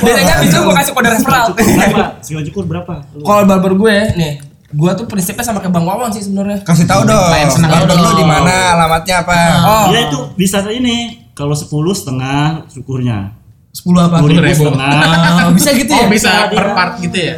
Bedanya 0.00 0.34
bisa 0.40 0.56
gue 0.60 0.74
kasih 0.74 0.92
kode 0.92 1.08
referral. 1.10 1.46
Sekali 2.24 2.44
cukur 2.48 2.64
berapa? 2.66 2.94
Kalau 3.14 3.42
barber 3.44 3.72
gue 3.74 3.96
nih, 4.14 4.32
gue 4.70 4.90
tuh 4.94 5.04
prinsipnya 5.04 5.42
sama 5.42 5.60
kayak 5.60 5.72
Bang 5.72 5.86
Wawan 5.86 6.10
sih 6.10 6.22
sebenarnya. 6.22 6.60
Kasih 6.62 6.84
tahu 6.84 7.04
dong. 7.04 7.30
Klien 7.30 7.48
senang 7.48 7.70
Barber 7.72 7.94
dong. 7.94 8.04
lu 8.04 8.10
di 8.16 8.26
mana, 8.26 8.54
alamatnya 8.74 9.22
apa? 9.22 9.36
Oh, 9.62 9.84
Dia 9.88 10.00
itu 10.08 10.18
bisa 10.34 10.60
ini 10.66 10.96
kalau 11.32 11.52
10 11.52 11.68
setengah 11.92 12.66
cukurnya. 12.68 13.32
10 13.74 13.90
apa? 14.00 14.16
10 14.22 14.38
ribu 14.38 14.62
setengah. 14.64 14.90
Oh, 15.44 15.52
bisa 15.52 15.70
gitu 15.74 15.92
Oh 15.92 16.00
ya? 16.00 16.08
bisa 16.08 16.30
Bisa, 16.30 16.48
per 16.48 16.62
dia. 16.62 16.72
part 16.72 16.92
gitu 16.96 17.16
ya? 17.16 17.34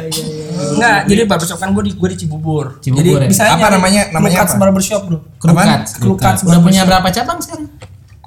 Enggak, 0.57 0.99
jadi 1.05 1.21
barbershop 1.25 1.59
kan 1.59 1.69
gue 1.69 1.83
di 1.83 1.91
gue 1.91 2.09
di 2.09 2.17
Cibubur. 2.17 2.79
Cibubur 2.79 3.03
jadi 3.19 3.25
ya? 3.25 3.29
bisa 3.29 3.43
Apa 3.51 3.67
namanya- 3.69 4.07
namanya 4.09 4.37
Klukats 4.37 4.53
apa? 4.53 4.61
barbershop, 4.63 5.01
Bro. 5.03 5.17
Kerukat. 5.37 5.79
Kerukat 5.93 6.33
Udah 6.41 6.61
punya 6.61 6.81
berapa 6.83 7.07
cabang 7.09 7.37
sekarang? 7.37 7.67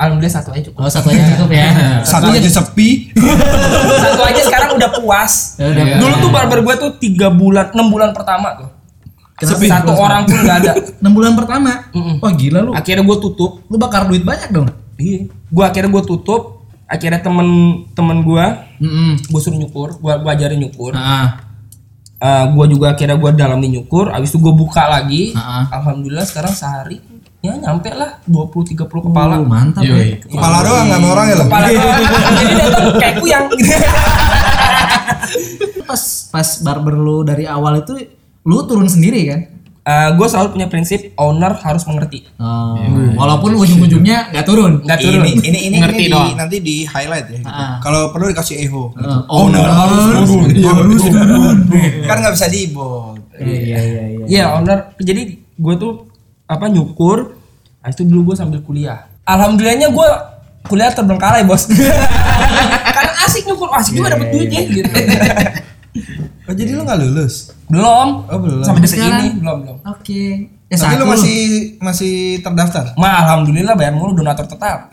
Alhamdulillah 0.00 0.32
satu 0.32 0.48
aja 0.56 0.62
cukup. 0.72 0.80
Oh, 0.80 0.88
satu 0.88 1.12
aja 1.12 1.22
cukup 1.36 1.50
ya. 1.52 1.68
Satu 2.16 2.32
aja 2.32 2.48
sepi. 2.48 3.12
satu 4.08 4.22
aja 4.24 4.40
sekarang 4.48 4.70
udah 4.80 4.90
puas. 4.96 5.60
Ya 5.60 5.68
udah. 5.68 5.84
Dulu 6.00 6.14
tuh 6.24 6.30
barber 6.32 6.58
gue 6.64 6.74
tuh 6.80 6.90
tiga 6.96 7.28
bulan, 7.28 7.68
enam 7.76 7.92
bulan 7.92 8.16
pertama 8.16 8.56
tuh. 8.56 8.68
Kenapa 9.36 9.60
Sepi 9.60 9.66
satu 9.68 9.92
puas, 9.92 10.00
orang 10.00 10.20
pun 10.24 10.38
nggak 10.40 10.56
ada. 10.64 10.72
6 11.04 11.16
bulan 11.16 11.32
pertama. 11.36 11.72
Mm-mm. 11.92 12.16
Wah, 12.24 12.32
gila 12.32 12.58
lu. 12.64 12.72
Akhirnya 12.72 13.04
gue 13.04 13.18
tutup. 13.20 13.60
Lu 13.68 13.76
bakar 13.76 14.08
duit 14.08 14.24
banyak 14.24 14.48
dong. 14.48 14.72
Iya. 14.96 15.28
Gue 15.52 15.64
akhirnya 15.68 15.92
gue 15.92 16.04
tutup. 16.08 16.64
Akhirnya 16.90 17.22
temen-temen 17.22 18.18
gue, 18.26 18.44
Heeh. 18.82 19.14
gue 19.22 19.40
suruh 19.40 19.54
nyukur, 19.54 20.02
gue 20.02 20.10
gue 20.10 20.30
ajarin 20.34 20.58
nyukur. 20.58 20.90
Nah, 20.90 21.38
Eh 22.20 22.44
gue 22.52 22.66
juga 22.68 22.92
akhirnya 22.92 23.16
gue 23.16 23.30
dalami 23.32 23.80
nyukur. 23.80 24.12
Abis 24.12 24.36
itu 24.36 24.38
gue 24.44 24.52
buka 24.52 24.84
lagi. 24.84 25.32
Heeh. 25.32 25.64
Alhamdulillah 25.72 26.28
sekarang 26.28 26.52
sehari 26.52 27.00
ya 27.40 27.56
nyampe 27.56 27.88
lah 27.96 28.20
20-30 28.28 28.84
kepala. 28.84 29.40
Oh, 29.40 29.48
mantap 29.48 29.80
Yoi. 29.80 30.12
ya. 30.12 30.16
Kepala 30.20 30.58
doang 30.60 30.84
nggak 30.88 31.00
mau 31.00 31.10
orang 31.16 31.26
ya 31.26 31.34
lo. 31.36 31.44
Kepala 31.48 31.66
doang. 31.72 32.02
Jadi 32.36 32.54
datang 32.54 32.84
kayak 33.00 33.14
kuyang. 33.20 33.44
Pas 35.88 36.02
pas 36.30 36.48
barber 36.62 36.94
lu 36.94 37.26
dari 37.26 37.44
awal 37.48 37.82
itu 37.82 37.96
lu 38.44 38.56
turun 38.64 38.86
sendiri 38.86 39.22
kan? 39.26 39.40
gue 39.90 40.22
selalu 40.22 40.54
punya 40.54 40.70
prinsip 40.70 41.10
owner 41.18 41.50
harus 41.66 41.82
mengerti. 41.82 42.22
Oh, 42.38 42.78
walaupun 43.18 43.58
ujung-ujungnya 43.58 44.30
nggak 44.30 44.46
turun. 44.46 44.86
Nggak 44.86 44.98
turun. 45.02 45.24
Ini 45.26 45.30
ini 45.42 45.58
ini, 45.66 45.76
Ngerti 45.82 45.98
ini 45.98 46.06
di, 46.06 46.14
doang. 46.14 46.36
nanti 46.38 46.56
di 46.62 46.76
highlight 46.86 47.26
ya. 47.26 47.38
gitu. 47.42 47.50
Ah. 47.50 47.82
Kalau 47.82 48.14
perlu 48.14 48.30
dikasih 48.30 48.70
eho. 48.70 48.94
Heeh. 48.94 49.18
Owner 49.26 49.66
harus 49.66 49.98
turun. 50.30 50.46
Harus 50.62 51.02
turun. 51.10 51.56
Kan 52.06 52.16
nggak 52.22 52.34
bisa 52.38 52.46
dibot. 52.46 53.18
Iya 53.34 53.58
iya 53.58 53.78
iya. 53.82 54.24
Iya 54.30 54.44
owner. 54.62 54.94
Jadi 55.02 55.22
gue 55.42 55.74
tuh 55.74 56.06
apa 56.50 56.66
nyukur. 56.66 57.38
Nah, 57.80 57.88
itu 57.94 58.02
dulu 58.02 58.34
gue 58.34 58.36
sambil 58.36 58.58
kuliah. 58.66 59.06
Alhamdulillahnya 59.22 59.94
gue 59.94 60.08
kuliah 60.66 60.90
terbengkalai 60.90 61.46
bos. 61.46 61.70
Karena 62.96 63.12
asik 63.24 63.46
nyukur, 63.46 63.70
asik 63.70 63.94
juga 63.94 64.18
dapet 64.18 64.34
duitnya 64.34 64.60
gitu. 64.66 64.90
Oh, 66.50 66.54
jadi 66.58 66.74
lu 66.74 66.82
nggak 66.82 66.98
lulus? 67.06 67.54
belum. 67.70 68.26
Oh, 68.26 68.38
belum. 68.42 68.66
Sampai 68.66 68.82
detik 68.82 68.98
Sekarang? 68.98 69.22
ini 69.22 69.28
belum 69.38 69.56
belum. 69.62 69.76
Oke. 69.86 70.26
Tapi 70.70 70.86
S1 70.86 71.02
lu 71.02 71.04
masih 71.04 71.38
masih 71.82 72.14
terdaftar. 72.40 72.94
Ma, 72.94 73.26
alhamdulillah 73.26 73.74
bayar 73.74 73.90
mulu 73.90 74.14
donatur 74.14 74.46
tetap. 74.46 74.86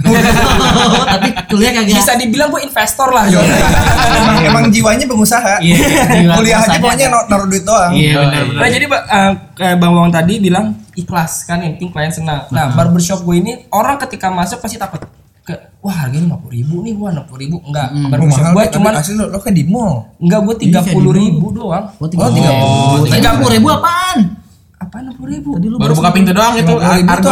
Tapi 1.14 1.28
kuliah 1.46 1.70
kagak. 1.72 1.94
Bisa 1.94 2.18
dibilang 2.18 2.50
gue 2.50 2.66
investor 2.66 3.14
lah. 3.14 3.30
emang, 4.18 4.38
emang 4.44 4.64
jiwanya 4.68 5.06
pengusaha. 5.06 5.62
Iya, 5.62 5.78
jiwa 6.18 6.34
Kuliah 6.34 6.60
aja 6.60 6.78
pokoknya 6.78 7.08
nar- 7.08 7.28
naruh 7.30 7.46
duit 7.46 7.62
doang. 7.62 7.94
Iya 7.94 8.14
benar 8.20 8.42
benar. 8.44 8.58
Nah 8.58 8.70
jadi 8.70 8.86
eh, 8.90 9.32
kayak 9.54 9.76
Bang 9.78 9.94
Wang 9.94 10.10
tadi 10.10 10.34
bilang 10.42 10.66
ikhlas 10.94 11.46
kan 11.46 11.62
yang 11.62 11.78
penting 11.78 11.94
klien 11.94 12.10
senang. 12.10 12.50
Nah 12.50 12.74
barbershop 12.74 13.22
gue 13.22 13.36
ini 13.38 13.70
orang 13.70 14.02
ketika 14.02 14.34
masuk 14.34 14.58
pasti 14.58 14.82
takut 14.82 15.06
ke 15.46 15.54
wah 15.80 15.96
harganya 15.96 16.28
lima 16.28 16.36
puluh 16.36 16.60
ribu 16.60 16.84
nih 16.84 16.92
wah 16.92 17.08
enam 17.08 17.24
puluh 17.24 17.40
ribu 17.40 17.56
enggak 17.64 17.88
Oh, 17.88 18.10
barbershop 18.12 18.42
mahal 18.42 18.52
gue 18.52 18.64
tapi 18.66 18.76
cuman 18.76 18.92
asli 18.98 19.14
lu, 19.14 19.26
lu 19.30 19.40
kan 19.40 19.54
di 19.54 19.64
mall. 19.64 19.94
enggak 20.18 20.40
gue 20.44 20.56
tiga 20.60 20.80
puluh 20.84 21.14
ribu 21.14 21.46
doang 21.54 21.86
Oh, 21.96 22.08
tiga 22.10 22.52
puluh. 22.52 23.08
Tiga 23.08 23.30
puluh 23.38 23.52
ribu 23.54 23.68
apaan? 23.70 24.18
Apa 24.78 24.96
enam 25.02 25.14
puluh 25.14 25.32
ribu 25.34 25.50
Tadi 25.58 25.68
lu 25.68 25.78
Baru 25.78 25.94
buka 25.94 26.10
pintu 26.12 26.32
doang 26.32 26.54
itu 26.54 26.70
50.000 26.70 27.10
harga. 27.10 27.32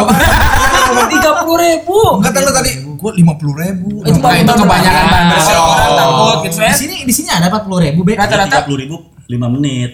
tiga 1.14 1.32
puluh 1.42 1.58
ribu 1.58 1.98
Enggak 2.18 2.32
tahu 2.34 2.44
lu 2.44 2.52
tadi 2.52 2.72
gua 2.96 3.12
50 3.14 3.62
ribu. 3.62 3.90
itu 4.02 4.18
Nah, 4.18 4.34
itu 4.34 4.52
kebanyakan 4.56 5.06
barbershop. 5.06 5.62
orang 5.62 5.92
takut 5.94 6.38
gitu 6.42 6.56
di 6.56 6.64
ya 6.64 6.74
sini 6.74 6.96
di 7.06 7.14
sini 7.14 7.30
ada 7.30 7.46
empat 7.48 7.64
puluh 7.64 7.80
ribu 7.82 8.02
be. 8.02 8.14
rata-rata 8.14 8.66
30 8.66 8.82
ribu 8.82 8.96
5 9.26 9.56
menit. 9.56 9.92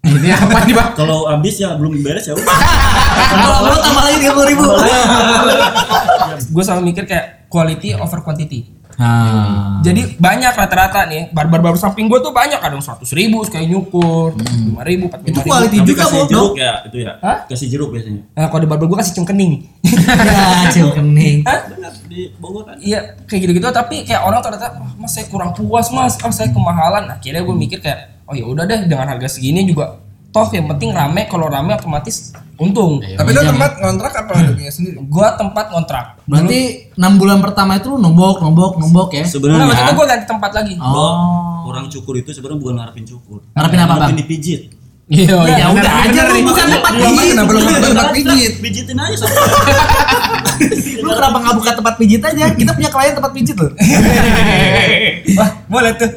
Ini 0.00 0.32
apa 0.32 0.64
nih, 0.64 0.72
Bang? 0.72 0.96
Kalau 0.96 1.28
habis 1.28 1.60
ya 1.60 1.76
belum 1.76 2.00
beres 2.00 2.24
ya 2.24 2.32
udah. 2.32 2.48
Kalau 3.30 3.58
lu 3.62 3.76
tambah 3.78 4.00
lagi 4.02 4.16
tiga 4.18 4.32
puluh 4.32 4.48
ribu. 4.48 4.64
gue 6.50 6.62
selalu 6.64 6.82
mikir 6.86 7.04
kayak 7.04 7.44
quality 7.46 7.92
over 7.94 8.20
quantity 8.20 8.79
Nah. 9.00 9.80
jadi 9.80 10.12
banyak 10.20 10.52
rata-rata 10.52 11.08
nih 11.08 11.32
barber 11.32 11.64
barber 11.64 11.80
samping 11.80 12.04
gue 12.04 12.20
tuh 12.20 12.36
banyak 12.36 12.60
kadang 12.60 12.84
seratus 12.84 13.16
ribu 13.16 13.40
sekali 13.48 13.64
nyukur 13.72 14.36
lima 14.36 14.84
ribu 14.84 15.08
empat 15.08 15.24
Itu 15.24 15.40
ribu 15.40 15.48
quality 15.48 15.76
Tapi 15.80 15.88
juga 15.88 16.02
kasih 16.04 16.20
jeruk 16.28 16.52
ya 16.60 16.74
itu 16.84 16.96
ya. 17.00 17.12
Hah? 17.24 17.36
Kasih 17.48 17.66
jeruk 17.72 17.88
biasanya. 17.96 18.22
Nah, 18.36 18.46
kalau 18.52 18.60
di 18.60 18.68
barber 18.68 18.86
gue 18.92 18.98
kasih 19.00 19.14
cengkening. 19.16 19.52
Ya, 20.20 20.68
cil 20.68 20.92
kening. 20.92 21.40
Hah? 21.48 21.72
Benar 21.72 21.92
di 22.10 22.28
Bogor 22.36 22.68
kan. 22.68 22.76
Iya, 22.76 23.16
kayak 23.24 23.40
gitu-gitu 23.46 23.66
tapi 23.72 24.04
kayak 24.04 24.20
orang 24.26 24.44
ternyata, 24.44 24.76
"Wah, 24.76 24.92
mas 25.00 25.16
saya 25.16 25.26
kurang 25.32 25.56
puas 25.56 25.88
mas, 25.94 26.18
ah 26.20 26.32
saya 26.34 26.52
kemahalan. 26.52 27.08
Nah, 27.08 27.16
akhirnya 27.16 27.40
gue 27.40 27.56
mikir 27.56 27.78
kayak, 27.80 28.26
oh 28.28 28.34
ya 28.36 28.44
udah 28.44 28.68
deh 28.68 28.84
dengan 28.84 29.06
harga 29.08 29.28
segini 29.30 29.64
juga 29.64 29.96
toh 30.30 30.46
yang 30.50 30.66
penting 30.66 30.90
rame 30.90 31.26
kalau 31.26 31.50
rame 31.50 31.74
otomatis 31.74 32.30
untung. 32.54 33.00
Tapi 33.00 33.30
lu 33.30 33.40
tempat 33.42 33.80
ngontrak 33.80 34.12
apa 34.14 34.30
lu 34.38 34.52
punya 34.54 34.70
sendiri? 34.70 34.96
Gua 35.04 35.34
tempat 35.34 35.72
kontrak. 35.72 36.06
Berarti 36.24 36.60
enam 36.94 37.18
bulan 37.18 37.38
pertama 37.40 37.76
itu 37.76 37.90
lu 37.90 37.98
nombok, 37.98 38.38
nombok, 38.38 38.78
nombok 38.78 39.08
ya? 39.10 39.24
Nah, 39.24 39.32
Sebenarnya 39.32 39.66
waktu 39.66 39.82
itu 39.82 39.92
gue 39.92 40.06
ganti 40.06 40.26
tempat 40.28 40.50
lagi. 40.52 40.74
Oh. 40.78 41.48
orang 41.62 41.86
cukur 41.86 42.18
itu 42.18 42.34
sebenarnya 42.34 42.58
bukan 42.58 42.74
ngarepin 42.82 43.04
cukur. 43.06 43.38
Ngarepin 43.54 43.78
apa, 43.78 43.86
Bang? 43.88 43.98
Ngarepin 44.10 44.18
dipijit. 44.18 44.60
Iya, 45.10 45.38
Ya 45.42 45.66
udah 45.70 45.92
aja 46.06 46.20
lu 46.30 46.46
bukan 46.46 46.66
tempat 46.70 46.92
pijit. 46.94 47.30
kenapa 47.34 47.50
lu 47.50 47.58
nggak 47.58 47.74
buka 47.74 47.88
tempat 47.90 48.08
pijit? 48.10 48.52
Pijitin 48.58 48.96
aja 48.98 49.16
sampai. 49.18 49.38
Lu 51.00 51.10
kenapa 51.10 51.36
nggak 51.40 51.54
buka 51.56 51.70
tempat 51.76 51.94
pijit 51.96 52.20
aja? 52.20 52.52
Kita 52.52 52.70
punya 52.76 52.90
klien 52.92 53.14
tempat 53.16 53.32
pijit 53.32 53.56
loh. 53.56 53.72
Wah, 55.38 55.50
boleh 55.66 55.92
tuh. 55.96 56.10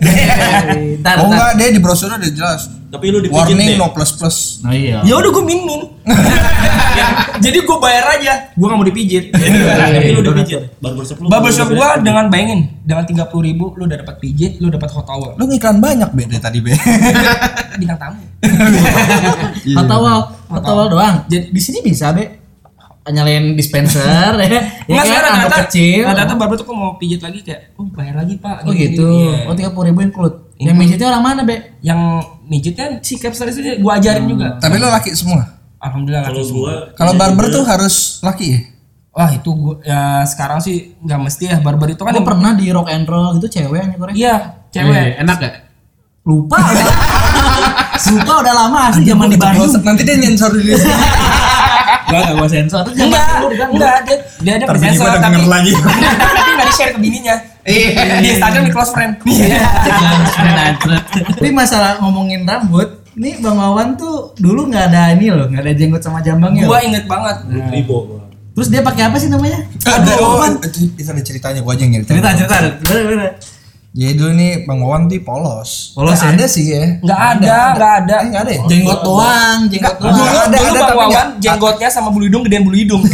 Ntar, 1.00 1.16
Oh 1.24 1.28
enggak, 1.30 1.52
dia 1.56 1.68
di 1.72 1.80
brosur 1.80 2.12
udah 2.12 2.32
jelas. 2.32 2.68
Tapi 2.94 3.10
lu 3.10 3.26
dipijit 3.26 3.58
Warning 3.58 3.74
deh. 3.74 3.78
no 3.82 3.90
plus 3.90 4.14
plus. 4.14 4.38
Oh 4.62 4.70
iya. 4.70 5.02
ya 5.02 5.18
udah 5.18 5.30
gue 5.34 5.44
min 5.44 5.66
min. 5.66 5.82
Jadi 7.44 7.58
gue 7.66 7.78
bayar 7.82 8.06
aja. 8.20 8.54
Gue 8.54 8.70
gak 8.70 8.78
mau 8.78 8.86
dipijit. 8.86 9.34
Tapi 9.34 10.10
lu 10.14 10.22
dipijit. 10.22 10.78
Barbershop 10.78 11.18
lu. 11.18 11.26
Barbershop 11.26 11.74
gua 11.74 11.98
dengan 11.98 12.30
bayangin 12.30 12.70
dengan 12.86 13.08
tiga 13.08 13.26
puluh 13.26 13.50
ribu 13.50 13.74
lu 13.80 13.90
udah 13.90 13.98
dapat 13.98 14.22
pijit, 14.22 14.60
lu 14.62 14.70
dapat 14.70 14.92
hot 14.92 15.08
towel, 15.08 15.34
Lu 15.40 15.48
ngiklan 15.48 15.80
banyak 15.80 16.10
be 16.14 16.24
dari 16.28 16.42
tadi 16.44 16.60
be. 16.62 16.76
bintang 17.82 17.98
tamu. 17.98 18.22
Hot 19.74 19.88
towel, 19.90 20.20
hot 20.54 20.62
towel 20.62 20.86
doang. 20.92 21.16
Jadi 21.26 21.50
di 21.50 21.62
sini 21.64 21.80
bisa 21.82 22.14
be 22.14 22.43
nyalain 23.12 23.60
dispenser 23.60 24.32
ya. 24.39 24.48
Ya 24.88 25.00
Enggak 25.00 25.04
kan 25.04 25.08
sekarang 25.08 25.32
rata 25.36 25.58
kecil. 25.68 26.04
Rata-rata 26.04 26.34
barber 26.36 26.56
tuh 26.60 26.66
kok 26.68 26.76
mau 26.76 26.92
pijit 27.00 27.20
lagi 27.24 27.39
kayak, 27.39 27.76
oh 27.80 27.88
bayar 27.92 28.16
lagi 28.20 28.36
pak. 28.36 28.68
Oh 28.68 28.72
gitu. 28.76 29.08
Iya. 29.08 29.48
Oh 29.48 29.56
tiga 29.56 29.72
puluh 29.72 29.92
ribu 29.92 30.04
include. 30.04 30.56
Yang 30.60 30.76
mijitnya 30.76 31.08
orang 31.12 31.24
mana 31.24 31.42
be? 31.48 31.56
Yang 31.80 32.00
mijitnya 32.48 32.88
si 33.04 33.16
capster 33.20 33.48
itu 33.52 33.80
gua 33.80 34.00
ajarin 34.00 34.28
juga. 34.28 34.60
Tapi 34.60 34.76
lu 34.80 34.88
laki 34.88 35.12
semua. 35.16 35.44
Alhamdulillah 35.84 36.24
Kalau 36.24 36.39
laki 36.39 36.48
semua. 36.48 36.72
Kalau 36.96 37.13
barber 37.16 37.46
tuh 37.52 37.63
harus 37.68 37.96
laki 38.24 38.46
ya? 38.52 38.60
Wah 39.13 39.30
itu 39.30 39.50
gua 39.56 39.76
ya 39.86 40.26
sekarang 40.26 40.60
sih 40.60 40.98
nggak 41.00 41.20
mesti 41.22 41.44
ya 41.48 41.58
barber 41.62 41.94
itu 41.94 42.02
kan 42.02 42.18
Gue 42.18 42.26
pernah 42.26 42.52
di 42.58 42.66
rock 42.74 42.89
and 42.89 43.06
roll 43.08 43.36
gitu 43.39 43.48
cewek 43.60 43.78
yang 43.84 43.89
nyekornya. 43.94 44.16
Iya, 44.16 44.36
Cewek. 44.74 45.22
enak 45.22 45.38
gak? 45.39 45.56
Lupa. 46.24 46.58
Lupa 48.16 48.34
udah 48.42 48.54
lama 48.56 48.80
asli 48.89 49.04
zaman 49.06 49.28
di 49.32 49.38
Bandung. 49.38 49.70
Nanti 49.84 50.02
dia 50.08 50.16
nyensor 50.18 50.56
diri 50.56 50.76
sendiri. 50.76 50.92
Gak 52.13 52.21
gak 52.30 52.36
gua 52.38 52.49
sensor. 52.49 52.82
Terus 52.86 52.97
Enggak, 53.02 53.28
Bandung. 53.41 53.71
enggak 53.73 53.95
dia 54.06 54.17
dia 54.45 54.54
ada 54.62 54.65
gua 54.69 54.78
tapi 54.78 55.26
denger 55.26 55.43
lagi. 55.49 55.71
tapi 56.38 56.49
enggak 56.54 56.67
di 56.69 56.73
share 56.78 56.91
ke 56.93 56.99
bininya. 57.02 57.36
Di 57.63 58.28
Instagram 58.38 58.62
di 58.69 58.71
close 58.71 58.91
friend. 58.93 59.12
Tapi 61.34 61.49
masalah 61.49 61.97
ngomongin 62.04 62.45
rambut, 62.45 63.04
nih 63.17 63.39
Bang 63.41 63.58
Wawan 63.58 63.97
tuh 63.97 64.38
dulu 64.38 64.69
nggak 64.69 64.93
ada 64.93 65.15
ini 65.17 65.34
loh, 65.34 65.49
nggak 65.49 65.63
ada 65.63 65.73
jenggot 65.73 66.02
sama 66.04 66.19
jambangnya. 66.21 66.69
Gua 66.69 66.80
inget 66.86 67.06
banget. 67.10 67.49
Ribo 67.49 67.97
gua. 68.06 68.21
Terus 68.54 68.69
dia 68.69 68.86
pakai 68.86 69.10
apa 69.10 69.17
sih 69.17 69.34
namanya? 69.34 69.65
Aduh, 69.89 70.13
Wawan. 70.21 70.62
Itu 70.62 71.10
ada 71.10 71.21
ceritanya 71.26 71.60
gua 71.65 71.73
aja 71.73 71.84
yang. 71.89 72.06
Cerita 72.06 72.30
cerita. 72.38 72.56
Bener 72.86 73.04
bener. 73.10 73.32
Jadi 73.94 74.18
dulu 74.18 74.32
nih 74.34 74.66
Bang 74.66 74.82
Wawan 74.82 75.06
tuh 75.06 75.22
polos. 75.22 75.94
Polos 75.94 76.18
ya? 76.18 76.34
Ada 76.34 76.46
sih 76.46 76.66
ya. 76.68 76.98
Enggak 76.98 77.22
ada, 77.38 77.58
enggak 77.72 77.94
ada. 78.00 78.16
Eh, 78.16 78.28
nggak 78.28 78.42
ada 78.42 78.52
ya? 78.52 78.62
Jenggot 78.66 79.00
doang, 79.02 79.60
jenggot 79.70 79.96
Dulu, 79.96 80.10
doang. 80.10 80.34
ada, 80.42 80.58
dulu 80.58 80.66
ada, 80.72 80.82
Bang 80.84 80.98
Wawan 81.00 81.28
jenggotnya 81.38 81.90
sama 81.90 82.10
bulu 82.10 82.26
hidung 82.26 82.42
gedean 82.42 82.64
bulu 82.64 82.74
hidung. 82.76 83.04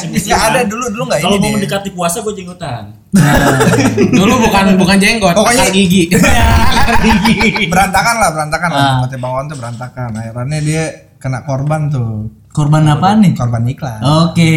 Nggak 0.00 0.40
ada 0.42 0.60
dulu 0.64 0.84
dulu 0.88 1.02
nggak 1.06 1.20
Kalau 1.20 1.34
ini 1.34 1.38
mau 1.38 1.44
deh. 1.44 1.52
mendekati 1.56 1.88
puasa 1.90 2.16
gua 2.20 2.32
jenggotan. 2.32 2.84
Dulu 4.10 4.32
bukan 4.42 4.64
bukan 4.76 4.96
jenggot, 4.96 5.34
Pokoknya- 5.34 5.68
akar 5.68 5.76
gigi. 7.04 7.68
berantakan 7.68 8.14
lah 8.16 8.28
berantakan 8.30 8.68
lah 8.70 8.80
Ah. 8.80 8.88
rambutnya 8.96 9.18
Bang 9.18 9.30
Wawan 9.30 9.46
tuh 9.46 9.56
berantakan 9.56 10.08
akhirnya 10.14 10.58
dia 10.60 10.82
kena 11.16 11.44
korban 11.44 11.80
tuh 11.86 12.32
Korban 12.50 12.82
apa 12.84 13.12
nih? 13.14 13.36
korban 13.36 13.62
iklan 13.64 14.00
Oke. 14.24 14.52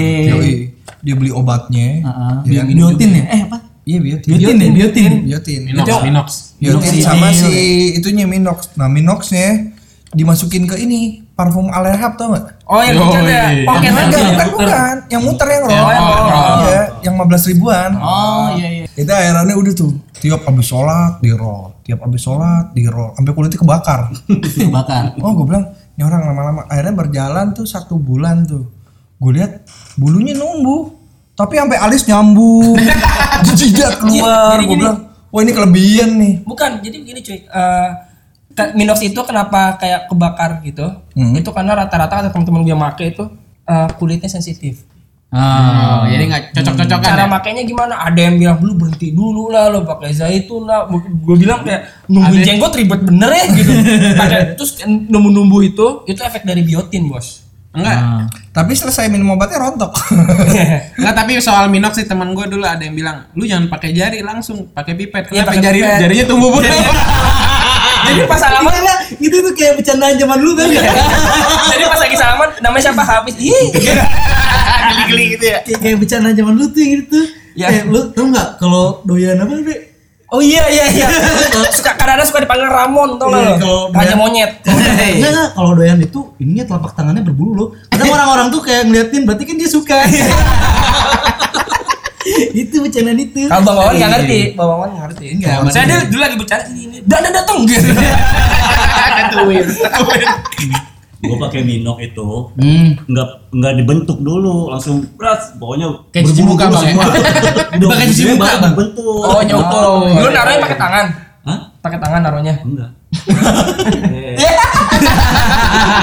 Dia 1.03 1.13
beli 1.13 1.29
obatnya 1.29 1.99
Heeh. 1.99 2.63
ini 2.63 2.71
Biotin 2.73 3.09
juga. 3.09 3.19
ya? 3.19 3.25
Eh 3.29 3.41
apa? 3.43 3.57
Iya 3.83 3.99
biotin 3.99 4.29
Biotin 4.31 4.57
ya, 4.59 4.69
biotin. 4.71 5.11
biotin 5.23 5.61
Minox, 5.67 5.87
Minox. 6.03 6.27
biotin 6.57 6.93
sama 6.99 7.29
si 7.31 7.51
itunya 7.95 8.25
minox 8.25 8.71
nah 8.75 8.87
minoxnya 8.87 9.73
dimasukin 10.13 10.69
ke 10.69 10.77
ini 10.77 11.25
parfum 11.33 11.73
Alerhab 11.73 12.13
tau 12.13 12.37
gak? 12.37 12.61
Oh, 12.69 12.77
yang 12.77 13.01
bukan 13.01 13.25
ya. 13.25 13.65
Pocket 13.65 13.89
Enggak, 13.89 14.05
lagi. 14.13 14.29
bukan, 14.29 14.47
bukan. 14.53 14.95
Yang 15.09 15.21
muter 15.25 15.47
yang 15.49 15.63
roll. 15.65 15.73
Oh. 15.73 16.57
Iya, 16.61 16.81
yang 17.01 17.13
15 17.17 17.49
ribuan. 17.49 17.89
Oh 17.97 18.47
iya 18.53 18.67
iya. 18.69 18.85
Itu 18.93 19.09
akhirnya 19.09 19.55
udah 19.57 19.73
tuh. 19.73 19.91
Tiap 20.21 20.45
abis 20.45 20.65
sholat 20.69 21.17
di 21.17 21.33
roll. 21.33 21.73
Tiap 21.81 21.99
abis 22.05 22.21
sholat 22.21 22.65
di 22.77 22.85
roll. 22.85 23.17
Sampai 23.17 23.33
kulitnya 23.33 23.57
kebakar. 23.57 24.13
Kebakar. 24.69 25.17
oh 25.17 25.31
gue 25.33 25.45
bilang, 25.49 25.65
ini 25.97 26.01
orang 26.05 26.21
lama-lama. 26.29 26.61
Akhirnya 26.69 26.93
berjalan 26.93 27.45
tuh 27.57 27.65
satu 27.65 27.97
bulan 27.97 28.45
tuh. 28.45 28.69
Gue 29.17 29.33
lihat 29.33 29.65
bulunya 29.97 30.37
numbuh. 30.37 30.93
Tapi 31.33 31.53
sampai 31.55 31.77
alis 31.77 32.03
nyambung. 32.05 32.77
Jidat 33.57 33.97
keluar. 33.97 34.57
Gue 34.59 34.77
bilang, 34.77 34.97
wah 35.27 35.41
ini 35.41 35.51
kelebihan 35.51 36.09
nih. 36.15 36.33
Bukan, 36.43 36.79
jadi 36.79 36.97
begini 36.99 37.19
cuy. 37.19 37.39
Eh, 37.41 37.89
ka- 38.51 38.73
Minox 38.73 39.01
itu 39.01 39.17
kenapa 39.19 39.75
kayak 39.75 40.05
kebakar 40.07 40.61
gitu? 40.61 40.85
Hmm. 41.11 41.33
Itu 41.33 41.49
karena 41.49 41.73
rata-rata 41.75 42.21
ada 42.21 42.29
teman-teman 42.29 42.61
gue 42.61 42.73
make 42.73 43.05
itu 43.07 43.23
eh, 43.63 43.87
kulitnya 43.97 44.27
sensitif. 44.27 44.85
Oh, 45.33 46.05
jadi 46.05 46.29
nggak 46.29 46.43
cocok-cocokan 46.53 47.01
Cara 47.01 47.25
ya? 47.25 47.27
makainya 47.27 47.65
gimana? 47.65 48.05
Ada 48.05 48.21
yang 48.21 48.37
bilang 48.37 48.61
lu 48.61 48.77
berhenti 48.77 49.09
dulu 49.09 49.49
lah, 49.49 49.65
lo 49.65 49.81
pakai 49.81 50.13
zaitun 50.13 50.69
lah. 50.69 50.85
Gue 50.85 51.33
bilang 51.33 51.65
kayak 51.65 52.05
nungguin 52.05 52.37
Ada- 52.37 52.45
jenggot 52.45 52.73
ribet 52.77 53.01
bener 53.01 53.33
ya 53.33 53.45
gitu. 53.49 53.71
Pakai 54.21 54.53
terus 54.53 54.77
numbuh-numbuh 54.85 55.65
itu, 55.65 56.05
itu 56.05 56.21
efek 56.21 56.45
dari 56.45 56.61
biotin 56.61 57.09
bos. 57.09 57.42
Enggak. 57.73 57.97
Tapi 58.53 58.77
selesai 58.77 59.09
minum 59.09 59.33
obatnya 59.33 59.57
rontok. 59.59 59.89
Enggak, 61.01 61.13
tapi 61.17 61.41
soal 61.41 61.73
Minox 61.73 61.97
sih 61.97 62.05
teman 62.05 62.29
gue 62.31 62.45
dulu 62.45 62.61
ada 62.61 62.79
yang 62.79 62.93
bilang, 62.93 63.25
"Lu 63.33 63.49
jangan 63.49 63.65
pakai 63.65 63.89
jari, 63.91 64.21
langsung 64.21 64.69
pakai 64.69 64.93
pipet." 64.93 65.33
Iya, 65.33 65.41
Kenapa 65.41 65.49
pakai 65.51 65.63
jari 65.65 65.79
pipet. 65.81 65.99
jarinya 66.05 66.25
tumbuh 66.29 66.49
bu? 66.53 66.59
Jadi 68.03 68.19
pas 68.27 68.35
salaman, 68.35 68.73
Itu 69.15 69.39
tuh 69.39 69.53
kayak 69.55 69.79
bercandaan 69.79 70.19
zaman 70.19 70.37
dulu 70.37 70.59
kan 70.59 70.67
ya? 70.67 70.83
jadi 71.71 71.83
pas 71.87 71.99
lagi 72.03 72.15
salaman 72.19 72.49
namanya 72.59 72.83
siapa 72.91 72.99
Hafiz? 72.99 73.35
Ih, 73.39 73.71
Geli-geli 73.71 75.39
gitu 75.39 75.45
ya. 75.47 75.63
kayak 75.63 75.79
kayak 75.79 75.97
bercandaan 76.03 76.35
zaman 76.35 76.53
dulu 76.59 76.67
tuh 76.75 76.83
gitu. 76.83 77.19
Ya. 77.55 77.71
Eh, 77.71 77.87
lu 77.87 78.11
tau 78.11 78.27
nggak 78.27 78.59
kalau 78.59 78.99
doyan 79.07 79.39
apa 79.39 79.55
Bre? 79.55 79.92
Oh 80.33 80.41
iya 80.41 80.65
iya 80.65 80.85
iya. 80.89 81.07
suka 81.77 81.93
kadang-kadang 81.93 82.25
suka 82.25 82.41
dipanggil 82.41 82.65
Ramon 82.65 83.21
tau 83.21 83.29
Iya, 83.37 83.53
nggak 83.53 83.69
lo? 83.69 83.93
kalau 83.93 83.93
Raja 83.93 84.15
monyet. 84.17 84.51
Enggak, 84.65 85.29
enggak. 85.29 85.49
Kalau 85.53 85.71
doyan 85.77 85.99
itu 86.01 86.19
ininya 86.41 86.63
telapak 86.65 86.91
tangannya 86.97 87.21
berbulu 87.21 87.51
loh. 87.53 87.67
Kadang 87.93 88.09
orang-orang 88.17 88.47
tuh 88.49 88.61
kayak 88.65 88.89
ngeliatin 88.89 89.29
berarti 89.29 89.43
kan 89.45 89.55
dia 89.61 89.69
suka. 89.69 89.97
itu 92.53 92.75
bercandaan 92.81 93.19
itu. 93.21 93.45
Kalau 93.45 93.61
Bang 93.61 93.77
Wawan 93.77 93.93
nggak 93.93 94.11
ngerti, 94.17 94.39
Bang 94.57 94.69
Wawan 94.73 94.89
nggak 94.89 95.05
ngerti. 95.11 95.25
Enggak, 95.37 95.53
Saya 95.69 95.85
dulu, 96.09 96.21
lagi 96.23 96.35
bercanda 96.41 96.65
ini 96.73 96.81
ini. 96.89 96.97
Dan 97.05 97.29
datang 97.29 97.57
gitu. 97.69 97.93
Tentuin. 99.13 99.65
Gua 101.23 101.37
pakai 101.41 101.63
Minox 101.63 101.97
itu 102.03 102.29
Hmm. 102.53 102.99
nggak 103.05 103.27
nggak 103.49 103.73
dibentuk 103.79 104.19
dulu, 104.19 104.67
langsung 104.67 105.07
beras. 105.15 105.55
Pokoknya 105.55 105.87
Kayak 106.11 106.25
cuci 106.27 106.41
muka, 106.43 106.67
Bang, 106.67 106.83
ya? 106.83 106.93
Udah 107.73 107.87
Pakai 107.95 108.05
cuci 108.07 108.23
muka, 108.29 108.43
Bang? 108.53 108.71
dibentuk. 108.71 109.23
Oh 109.23 109.39
nyukur. 109.39 109.83
Dulu 110.11 110.29
naruhnya 110.29 110.59
pakai 110.61 110.77
tangan. 110.77 111.05
Hah? 111.43 111.59
Pakai 111.79 111.99
tangan 111.99 112.21
naruhnya. 112.21 112.53
Enggak. 112.59 112.89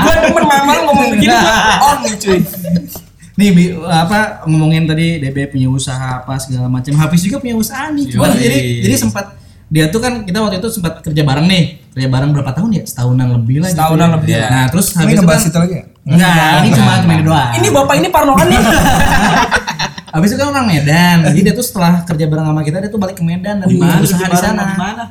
Gue 0.00 0.14
demen 0.18 0.44
mamal 0.44 0.78
ngomong 0.88 1.06
begini. 1.12 1.28
gua 1.30 1.52
On 1.82 1.96
nih 2.00 2.14
cuy. 2.16 2.38
Nih 3.36 3.48
Bi, 3.50 3.64
apa 3.82 4.44
ngomongin 4.44 4.84
tadi 4.84 5.16
DB 5.18 5.48
punya 5.48 5.68
usaha 5.68 6.20
apa 6.20 6.36
segala 6.36 6.68
macam. 6.68 6.92
Hafiz 6.94 7.24
juga 7.24 7.40
punya 7.40 7.56
usaha 7.56 7.88
nih. 7.90 8.04
Cuma 8.10 8.28
Yoi. 8.30 8.36
jadi 8.38 8.58
jadi 8.84 8.94
sempat 8.98 9.39
dia 9.70 9.86
tuh 9.86 10.02
kan 10.02 10.26
kita 10.26 10.42
waktu 10.42 10.58
itu 10.58 10.68
sempat 10.68 10.98
kerja 10.98 11.22
bareng 11.22 11.46
nih. 11.46 11.78
Kerja 11.94 12.08
bareng 12.10 12.34
berapa 12.34 12.50
tahun 12.50 12.70
ya? 12.74 12.82
Setahunan 12.82 13.38
lebih 13.38 13.62
lah. 13.62 13.70
Setahunan 13.70 14.08
gitu. 14.10 14.16
lebih 14.18 14.30
ya. 14.34 14.48
Nah, 14.50 14.64
terus 14.66 14.86
Ini 14.98 15.14
itu 15.14 15.22
ngebahas 15.22 15.38
kan 15.38 15.50
itu 15.50 15.58
lagi 15.62 15.74
ya? 15.78 15.84
Enggak, 16.10 16.50
ini 16.58 16.68
cuma 16.74 16.92
cuma 16.98 17.12
ini 17.14 17.22
doang. 17.22 17.50
Ini 17.54 17.68
bapak 17.70 17.94
ini 18.02 18.08
parnoan 18.10 18.46
nih. 18.50 18.58
Habis 20.10 20.34
itu 20.34 20.42
kan 20.42 20.50
orang 20.50 20.66
Medan. 20.66 21.22
Jadi 21.22 21.38
dia 21.46 21.54
tuh 21.54 21.62
setelah 21.62 22.02
kerja 22.02 22.26
bareng 22.26 22.50
sama 22.50 22.66
kita 22.66 22.82
dia 22.82 22.90
tuh 22.90 22.98
balik 22.98 23.14
ke 23.14 23.22
Medan 23.22 23.62
dan 23.62 23.70
mana? 23.70 24.02
usaha 24.02 24.26
di 24.26 24.38
sana. 24.42 24.74
Di 24.74 24.74
mana? 24.74 25.04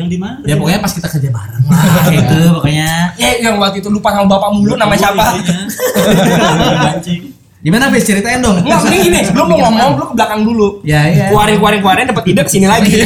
Yang 0.00 0.08
di 0.08 0.16
mana? 0.16 0.40
Ya 0.48 0.56
pokoknya 0.56 0.80
pas 0.80 0.92
kita 0.96 1.08
kerja 1.12 1.28
bareng 1.28 1.64
lah 1.68 1.84
gitu 2.08 2.36
pokoknya. 2.56 3.12
Ya 3.20 3.30
yang 3.44 3.60
waktu 3.60 3.84
itu 3.84 3.92
lupa 3.92 4.16
sama 4.16 4.32
bapak 4.32 4.48
mulu 4.56 4.80
namanya 4.80 5.12
siapa? 5.12 5.36
Gimana 7.60 7.92
Fis 7.92 8.08
ceritain 8.08 8.40
dong. 8.40 8.64
Enggak, 8.64 8.88
mending 8.88 9.02
gini, 9.04 9.20
lu 9.36 9.42
mau 9.44 9.58
ngomong 9.68 9.90
lu 10.00 10.04
ke 10.08 10.14
belakang 10.16 10.40
dulu. 10.48 10.68
Ya 10.80 11.04
iya. 11.12 11.26
Kuarin 11.28 11.60
kuarin 11.60 11.80
kuarin 11.84 12.08
dapat 12.08 12.24
ide 12.32 12.40
ke 12.44 12.50
sini 12.50 12.66
lagi. 12.66 12.92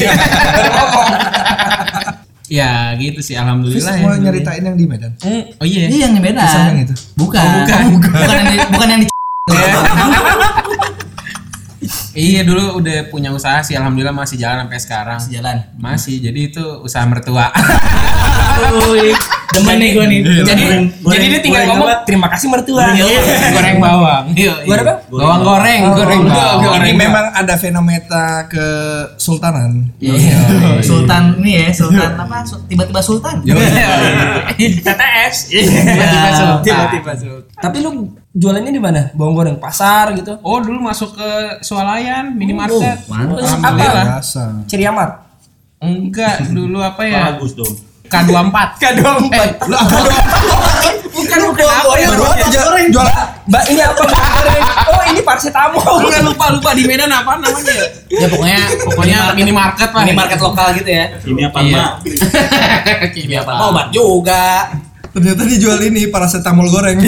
Ya 2.44 2.92
gitu 3.00 3.24
sih, 3.24 3.32
alhamdulillah 3.40 3.96
ya. 3.98 4.04
mau 4.04 4.12
nyeritain 4.20 4.60
yang 4.60 4.76
di 4.76 4.84
Medan. 4.84 5.16
Oh 5.58 5.64
iya. 5.64 5.88
Iya 5.88 6.06
yang 6.06 6.12
di 6.12 6.20
Medan. 6.20 6.44
Yang 6.44 6.92
itu? 6.92 6.94
Bukan. 7.16 7.40
Oh, 7.40 7.88
bukan. 7.96 8.10
bukan 8.12 8.36
yang 8.36 8.48
di, 8.52 8.56
bukan 8.68 8.88
yang 8.92 9.00
di 9.00 9.08
Iya 12.14 12.46
dulu 12.46 12.78
udah 12.78 13.10
punya 13.10 13.34
usaha 13.34 13.58
sih, 13.66 13.74
alhamdulillah 13.74 14.14
masih 14.14 14.38
jalan 14.38 14.64
sampai 14.64 14.78
sekarang. 14.78 15.18
jalan. 15.26 15.56
Masih, 15.74 16.22
jadi 16.22 16.40
itu 16.46 16.62
usaha 16.78 17.02
mertua. 17.10 17.50
Demen 19.54 19.76
nih 19.78 19.90
gue 19.94 20.04
nih. 20.06 20.20
Jadi 20.46 20.62
jadi 21.02 21.24
dia 21.30 21.40
tinggal 21.42 21.62
ngomong 21.74 22.06
terima 22.06 22.26
kasih 22.30 22.46
mertua. 22.50 22.94
goreng 23.54 23.78
bawang. 23.82 24.24
Iya. 24.34 24.54
Goreng 24.62 24.86
apa? 24.86 24.94
Bawang 25.10 25.40
goreng, 25.42 25.82
goreng 25.94 26.22
bawang. 26.26 26.82
Ini 26.82 26.92
memang 26.94 27.24
ada 27.34 27.54
fenomena 27.58 28.46
ke 28.46 28.66
sultanan. 29.18 29.90
Iya. 29.98 30.38
Sultan 30.82 31.38
nih 31.42 31.66
ya, 31.66 31.68
Sultan 31.74 32.14
apa? 32.14 32.46
Tiba-tiba 32.70 33.00
Sultan. 33.02 33.42
TTS. 34.58 35.36
Tiba-tiba 35.50 36.30
sultan. 36.34 36.62
Tiba-tiba 36.62 37.12
sultan. 37.18 37.58
Tapi 37.58 37.76
lu 37.82 37.90
jualannya 38.34 38.70
di 38.70 38.82
mana? 38.82 39.00
Bawang 39.14 39.34
goreng 39.34 39.56
pasar 39.56 40.10
gitu. 40.12 40.34
Oh 40.42 40.58
dulu 40.58 40.82
masuk 40.82 41.14
ke 41.14 41.30
swalayan 41.62 42.34
minimarket. 42.34 43.06
mantap. 43.06 43.38
Alhamdulillah. 43.40 44.04
Biasa. 44.18 44.42
Ciriamar. 44.66 45.08
Enggak, 45.78 46.48
dulu 46.50 46.80
apa 46.80 47.02
ya? 47.04 47.22
Bagus 47.32 47.54
dong. 47.54 47.74
K24. 48.04 48.56
K24. 48.78 49.40
Lu 49.66 49.74
apa? 49.74 49.98
Bukan 51.14 51.38
bukan 51.46 51.66
apa 51.66 51.94
ya? 51.94 52.08
Jual, 52.10 52.32
jual, 52.50 52.68
jual. 52.90 53.06
Mbak 53.44 53.64
ini 53.68 53.80
apa 53.80 54.02
bawang 54.02 54.30
goreng? 54.34 54.62
Oh 54.84 55.02
ini 55.04 55.20
paracetamol. 55.20 55.84
Enggak 56.04 56.22
lupa 56.24 56.46
lupa 56.50 56.70
di 56.72 56.82
Medan 56.84 57.12
apa 57.12 57.36
namanya? 57.36 57.76
Ya 58.08 58.26
pokoknya 58.26 58.60
pokoknya 58.82 59.18
minimarket 59.36 59.90
lah. 59.92 60.02
Minimarket 60.02 60.38
lokal 60.40 60.68
gitu 60.74 60.90
ya. 60.90 61.04
Ini 61.22 61.42
apa 61.46 61.58
Iya. 61.60 61.76
Mak? 61.76 61.92
Ini 63.24 63.34
apa? 63.40 63.52
Oh, 63.60 63.68
obat 63.70 63.88
juga. 63.92 64.44
Ternyata 65.14 65.42
dijual 65.46 65.78
ini 65.86 66.10
paracetamol 66.10 66.66
goreng. 66.74 66.98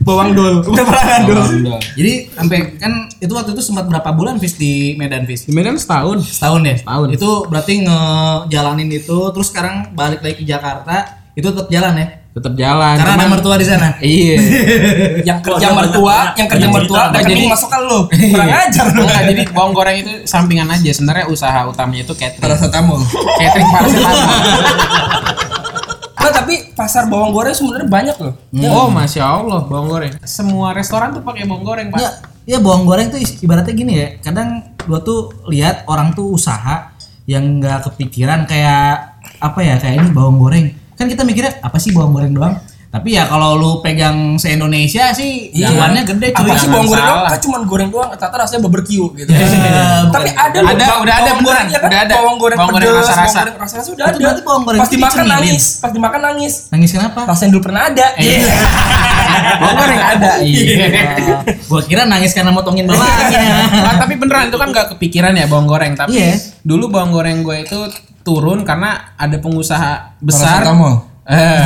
Bawang 0.00 0.32
dol. 0.32 0.64
Udah 0.64 0.84
pernah 0.86 1.18
dol. 1.28 1.76
Jadi 1.92 2.32
sampai 2.32 2.80
kan 2.80 3.10
itu 3.20 3.32
waktu 3.36 3.52
itu 3.52 3.60
sempat 3.60 3.84
berapa 3.84 4.10
bulan 4.16 4.40
Fis 4.40 4.56
di 4.56 4.96
Medan 4.96 5.28
Fis? 5.28 5.44
Di 5.44 5.52
Medan 5.52 5.76
setahun. 5.76 6.24
Setahun 6.24 6.62
ya? 6.64 6.76
Setahun. 6.80 7.08
Itu 7.12 7.30
berarti 7.52 7.84
ngejalanin 7.84 8.88
itu 8.88 9.18
terus 9.36 9.52
sekarang 9.52 9.92
balik 9.92 10.24
lagi 10.24 10.40
ke 10.40 10.44
Jakarta 10.48 11.20
itu 11.36 11.44
tetap 11.52 11.68
jalan 11.68 12.00
ya? 12.00 12.06
Tetap 12.36 12.52
jalan. 12.52 13.00
Karena 13.00 13.16
ada 13.16 13.24
Cuman- 13.24 13.32
mertua 13.32 13.54
di 13.56 13.64
sana. 13.64 13.88
Iya. 13.96 14.36
yang 15.32 15.40
kerja 15.40 15.72
mertua, 15.72 16.36
yang 16.36 16.48
kerja 16.52 16.68
mertua, 16.68 17.02
rekening 17.08 17.48
Jadi- 17.48 17.52
masuk 17.56 17.68
kan 17.72 17.80
lu. 17.80 18.00
Kurang 18.36 18.52
ajar 18.52 18.86
lu. 18.92 19.00
Enggak, 19.08 19.22
jadi 19.32 19.42
bawang 19.56 19.72
goreng 19.72 19.96
itu 20.04 20.12
sampingan 20.28 20.68
aja. 20.68 20.90
Sebenarnya 20.92 21.32
usaha 21.32 21.64
utamanya 21.64 22.04
itu 22.04 22.12
catering. 22.12 22.44
Paracetamol. 22.44 23.00
catering 23.40 23.68
paracetamol. 23.72 24.20
Nah, 26.16 26.42
tapi 26.42 26.74
pasar 26.74 27.06
bawang 27.06 27.30
goreng 27.30 27.54
sebenarnya 27.54 27.86
banyak 27.86 28.16
loh. 28.18 28.34
Oh, 28.66 28.90
masya 28.90 29.22
Allah, 29.22 29.62
bawang 29.62 29.86
goreng. 29.86 30.10
Semua 30.26 30.74
restoran 30.74 31.14
tuh 31.14 31.22
pakai 31.22 31.46
bawang 31.46 31.62
goreng, 31.62 31.86
pak. 31.94 32.02
Ya, 32.02 32.10
ya 32.42 32.58
bawang 32.58 32.82
goreng 32.82 33.14
tuh 33.14 33.22
ibaratnya 33.22 33.70
gini 33.70 33.92
ya. 33.94 34.08
Kadang 34.18 34.74
gua 34.90 34.98
tuh 35.06 35.30
lihat 35.46 35.86
orang 35.86 36.18
tuh 36.18 36.34
usaha 36.34 36.90
yang 37.30 37.62
nggak 37.62 37.86
kepikiran 37.86 38.42
kayak 38.42 39.22
apa 39.38 39.60
ya 39.62 39.78
kayak 39.78 40.02
ini 40.02 40.10
bawang 40.10 40.42
goreng. 40.42 40.66
Kan 40.96 41.06
kita 41.06 41.22
mikirnya 41.22 41.60
apa 41.60 41.76
sih 41.76 41.92
bawang 41.92 42.12
goreng 42.12 42.32
doang? 42.32 42.56
Tapi 42.86 43.12
ya 43.12 43.28
kalau 43.28 43.52
lu 43.54 43.70
pegang 43.78 44.14
se 44.34 44.48
Indonesia 44.48 45.12
sih 45.12 45.52
jalannya 45.52 46.00
gede 46.06 46.32
cuy. 46.32 46.40
Apa 46.42 46.54
sih 46.56 46.66
bawang 46.66 46.86
goreng 46.86 47.04
doang? 47.04 47.24
Kan 47.26 47.38
cuma 47.38 47.56
goreng 47.62 47.90
doang, 47.90 48.08
ternyata 48.10 48.36
rasanya 48.38 48.60
barbecue 48.62 49.04
gitu. 49.14 49.28
Ya, 49.28 49.44
Tapi 50.08 50.30
ada 50.30 50.58
loh, 50.58 50.70
Ada, 50.70 50.80
bawang- 50.86 51.02
udah 51.02 51.14
ada 51.14 51.20
bawang 51.20 51.36
beneran, 51.36 51.44
goreng, 51.44 51.66
ya 51.66 51.76
kan? 51.76 51.86
udah 51.86 52.00
ada. 52.00 52.14
Bawang 52.16 52.36
goreng 52.38 52.56
Bawang 52.56 52.72
goreng 52.72 52.88
pedes, 52.88 52.96
rasa-rasa. 53.02 53.20
bawang 53.20 53.36
goreng 53.36 53.56
rasa-rasa 53.60 53.88
udah 53.90 54.00
Itu 54.00 54.08
ada. 54.08 54.24
berarti 54.24 54.42
bawang 54.42 54.64
goreng 54.64 54.80
Pas 54.80 54.86
itu 54.86 54.94
dimakan 54.94 55.12
dicemilin. 55.18 55.34
nangis, 55.36 55.64
pas 55.76 55.90
dimakan 55.92 56.20
nangis. 56.24 56.52
Nangis 56.70 56.90
kenapa? 56.90 57.20
Rasanya 57.26 57.50
dulu 57.52 57.62
pernah 57.62 57.82
ada. 57.84 58.06
Iya. 58.16 58.38
bawang 59.60 59.76
goreng 59.76 60.00
ada. 60.00 60.30
Iya. 60.40 60.86
gua 61.66 61.80
kira 61.82 62.02
nangis 62.04 62.32
karena 62.32 62.50
motongin 62.50 62.86
bawahnya. 62.86 63.40
Nah, 63.86 63.94
tapi 63.98 64.18
beneran 64.18 64.48
itu 64.50 64.58
kan 64.58 64.68
nggak 64.70 64.96
kepikiran 64.96 65.32
ya 65.32 65.46
bawang 65.46 65.66
goreng. 65.66 65.92
Tapi 65.94 66.16
Iya. 66.16 66.36
dulu 66.62 66.90
bawang 66.90 67.12
goreng 67.12 67.42
gue 67.42 67.62
itu 67.62 67.78
turun 68.22 68.66
karena 68.66 69.14
ada 69.14 69.36
pengusaha 69.38 70.18
besar. 70.18 70.62
Paracetamol. 70.66 70.94
Eh, 71.26 71.62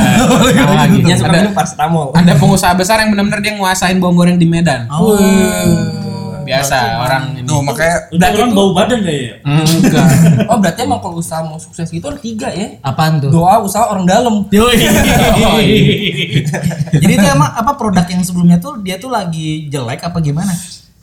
lagi. 0.81 0.99
Yang 1.05 1.21
ada, 1.21 1.53
ada 2.17 2.33
pengusaha 2.37 2.73
besar 2.73 2.97
yang 3.05 3.13
benar-benar 3.13 3.45
dia 3.45 3.53
nguasain 3.53 3.97
bawang 4.01 4.17
goreng 4.17 4.37
di 4.41 4.49
Medan. 4.49 4.89
Oh. 4.89 6.10
Biasa 6.43 6.75
orang 7.01 7.23
ini. 7.37 7.47
Tuh 7.47 7.61
makanya 7.61 7.95
Udah 8.11 8.27
orang 8.33 8.51
bau 8.51 8.69
badan 8.73 8.97
gak 9.05 9.17
ya? 9.17 9.35
Enggak. 9.45 10.07
Oh 10.51 10.57
berarti 10.59 10.83
emang 10.83 10.99
kalau 10.99 11.21
usaha 11.21 11.39
mau 11.45 11.55
sukses 11.61 11.87
gitu 11.87 12.05
ada 12.11 12.19
tiga 12.19 12.51
ya? 12.51 12.75
Apaan 12.83 13.21
tuh? 13.23 13.31
Doa, 13.31 13.61
usaha, 13.63 13.87
orang 13.87 14.03
dalam. 14.03 14.43
Jadi 16.91 17.13
itu 17.13 17.27
emang 17.27 17.51
apa 17.55 17.71
produk 17.79 18.03
yang 18.09 18.23
sebelumnya 18.25 18.57
tuh 18.59 18.81
dia 18.83 18.99
tuh 18.99 19.07
lagi 19.13 19.69
jelek 19.71 20.03
apa 20.03 20.19
gimana? 20.19 20.51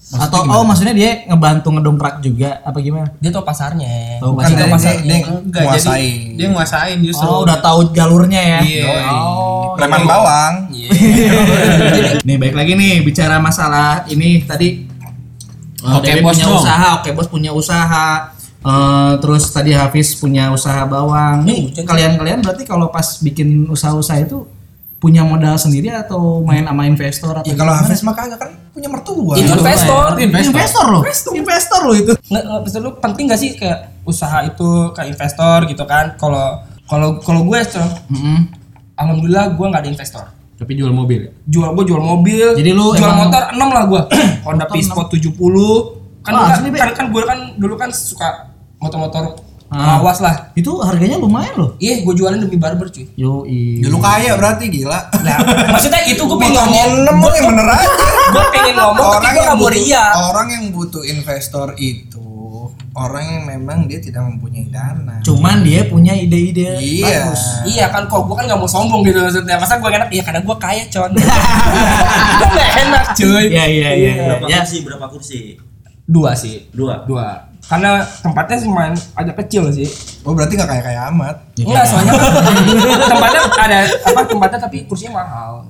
Atau 0.09 0.41
oh 0.49 0.65
maksudnya 0.65 0.97
dia 0.97 1.29
ngebantu 1.29 1.69
ngedongkrak 1.69 2.25
juga 2.25 2.65
apa 2.65 2.81
gimana? 2.81 3.13
Dia 3.21 3.29
tau 3.29 3.45
pasarnya. 3.45 4.17
Tahu 4.25 4.33
Bukan 4.33 4.41
pasarnya. 4.41 4.61
tahu 4.65 4.73
pasarnya. 4.73 5.05
dia 5.05 5.19
Enggak, 5.29 5.65
jadi 5.85 6.09
dia 6.33 6.47
nguasain 6.49 6.99
justru. 7.05 7.29
Oh 7.29 7.45
udah 7.45 7.61
tahu 7.61 7.93
jalurnya 7.93 8.41
ya. 8.41 8.61
Iya. 8.65 8.89
Oh. 9.13 9.77
preman 9.77 10.09
bawang. 10.09 10.55
nih 12.27 12.37
baik 12.41 12.55
lagi 12.57 12.73
nih 12.73 13.05
bicara 13.05 13.37
masalah 13.37 14.09
ini 14.09 14.43
tadi. 14.49 14.89
Eh, 15.85 15.97
Oke, 15.99 16.07
Dede 16.11 16.21
Bos 16.23 16.35
punya 16.35 16.47
dong. 16.47 16.59
usaha, 16.59 16.87
oke 16.99 17.11
bos 17.15 17.29
punya 17.29 17.51
usaha. 17.53 18.09
Eh, 18.59 19.13
terus 19.23 19.45
tadi 19.49 19.71
Hafiz 19.71 20.19
punya 20.19 20.51
usaha 20.51 20.83
bawang. 20.85 21.47
Nih 21.47 21.71
kalian-kalian 21.79 22.43
berarti 22.43 22.67
kalau 22.67 22.91
pas 22.91 23.23
bikin 23.23 23.71
usaha-usaha 23.71 24.19
itu 24.19 24.43
punya 24.99 25.23
modal 25.23 25.55
sendiri 25.55 25.95
atau 25.95 26.43
main 26.43 26.67
sama 26.67 26.83
investor 26.83 27.31
atau 27.31 27.47
Ya 27.47 27.55
kalau 27.55 27.71
gimana? 27.71 27.87
Hafiz 27.87 28.03
mah 28.03 28.15
kagak 28.19 28.39
kan 28.43 28.51
punya 28.75 28.91
mertua. 28.91 29.39
Itu 29.39 29.55
investor. 29.55 30.07
Itu 30.19 30.23
investor. 30.27 30.51
investor 30.51 30.85
loh. 30.91 31.03
Investor 31.39 31.81
loh 31.87 31.95
itu. 31.95 32.13
Nggak, 32.27 32.43
nggak, 32.43 32.61
maksud 32.67 32.81
lu 32.83 32.91
penting 32.99 33.25
gak 33.31 33.39
sih 33.39 33.51
kayak 33.55 33.79
usaha 34.03 34.43
itu 34.43 34.69
ke 34.91 35.03
investor 35.07 35.59
gitu 35.71 35.85
kan? 35.87 36.19
Kalau 36.19 36.67
kalau 36.91 37.23
kalau 37.23 37.47
gue 37.47 37.59
Con, 37.63 37.87
Mm-mm. 38.11 38.39
alhamdulillah 38.99 39.55
gue 39.55 39.67
nggak 39.71 39.83
ada 39.87 39.91
investor. 39.95 40.25
Tapi 40.59 40.73
jual 40.75 40.91
mobil. 40.91 41.19
ya? 41.23 41.31
Jual 41.47 41.71
gue 41.73 41.85
jual 41.87 42.03
mobil. 42.03 42.47
Jadi 42.53 42.71
lu 42.71 42.91
jual 42.93 43.07
emang- 43.07 43.31
motor 43.31 43.43
6 43.49 43.69
lah 43.71 43.85
gue. 43.87 44.01
Honda 44.45 44.65
Motor 44.65 44.75
P-Sport 44.75 45.07
70. 45.15 45.39
Kan, 46.21 46.33
asli, 46.35 46.69
Be. 46.69 46.77
kan 46.77 46.91
kan 46.93 47.07
gue 47.09 47.23
kan 47.23 47.39
dulu 47.55 47.75
kan 47.75 47.89
suka 47.89 48.51
motor-motor 48.77 49.39
Ah. 49.69 50.01
lawas 50.01 50.17
lah. 50.19 50.49
Itu 50.55 50.81
harganya 50.81 51.21
lumayan 51.21 51.53
loh. 51.55 51.71
Iya, 51.77 52.01
gue 52.01 52.15
jualin 52.15 52.41
demi 52.41 52.57
barber 52.57 52.89
cuy. 52.89 53.05
Yo 53.15 53.45
Dulu 53.79 53.97
kaya 53.99 54.33
berarti 54.35 54.65
gila. 54.67 55.13
Nah, 55.21 55.37
maksudnya 55.69 56.09
itu 56.09 56.17
gue 56.19 56.39
pengen 56.39 56.57
ngomong, 56.57 57.05
ngomong 57.05 57.33
yang 57.37 57.47
bener 57.53 57.69
aja. 57.71 57.89
gue 58.29 58.45
pengen 58.51 58.75
ngomong 58.75 59.09
tapi 59.15 59.27
gue 59.29 59.43
gak 59.43 59.53
mau 59.53 59.61
butuh, 59.63 59.77
ria. 59.77 60.05
orang 60.25 60.47
yang 60.51 60.65
butuh 60.73 61.03
investor 61.05 61.77
itu 61.77 62.18
orang 63.01 63.25
yang 63.25 63.43
memang 63.49 63.79
dia 63.85 63.99
tidak 63.99 64.23
mempunyai 64.23 64.67
dana. 64.67 65.19
Cuman 65.21 65.61
dia 65.61 65.85
punya 65.85 66.13
ide-ide 66.13 66.77
Iya. 66.77 67.29
bagus. 67.29 67.43
Iya 67.65 67.87
kan 67.89 68.05
kok 68.05 68.23
gue 68.23 68.35
kan 68.35 68.45
gak 68.45 68.57
mau 68.57 68.67
sombong 68.67 69.01
gitu 69.03 69.19
maksudnya 69.19 69.55
Masa 69.55 69.77
gue 69.77 69.89
enak? 69.89 70.09
Iya 70.09 70.23
karena 70.23 70.41
gue 70.41 70.57
kaya 70.57 70.83
con 70.89 71.11
Gue 72.39 72.49
gak 72.51 72.71
enak 72.81 73.05
cuy 73.15 73.45
Iya 73.47 73.65
iya 73.67 73.91
iya. 73.93 74.13
Berapa 74.29 74.47
Ya. 74.47 74.59
kursi? 74.61 74.77
Berapa 74.81 75.07
kursi? 75.09 75.41
Dua 76.05 76.31
sih 76.33 76.67
Dua. 76.71 77.05
Dua 77.05 77.27
Karena 77.61 78.01
tempatnya 78.19 78.57
cuma 78.59 78.89
agak 79.13 79.37
kecil 79.39 79.69
sih 79.69 79.85
Oh 80.23 80.33
berarti 80.33 80.57
nggak 80.57 80.69
kayak 80.69 80.85
kayak 80.85 81.03
amat. 81.11 81.37
Enggak 81.59 81.85
soalnya 81.85 82.13
kan 82.13 82.33
Tempatnya 83.05 83.41
ada 83.55 83.79
apa 84.03 84.21
tempatnya 84.23 84.59
tapi 84.59 84.79
kursinya 84.85 85.21
mahal 85.21 85.69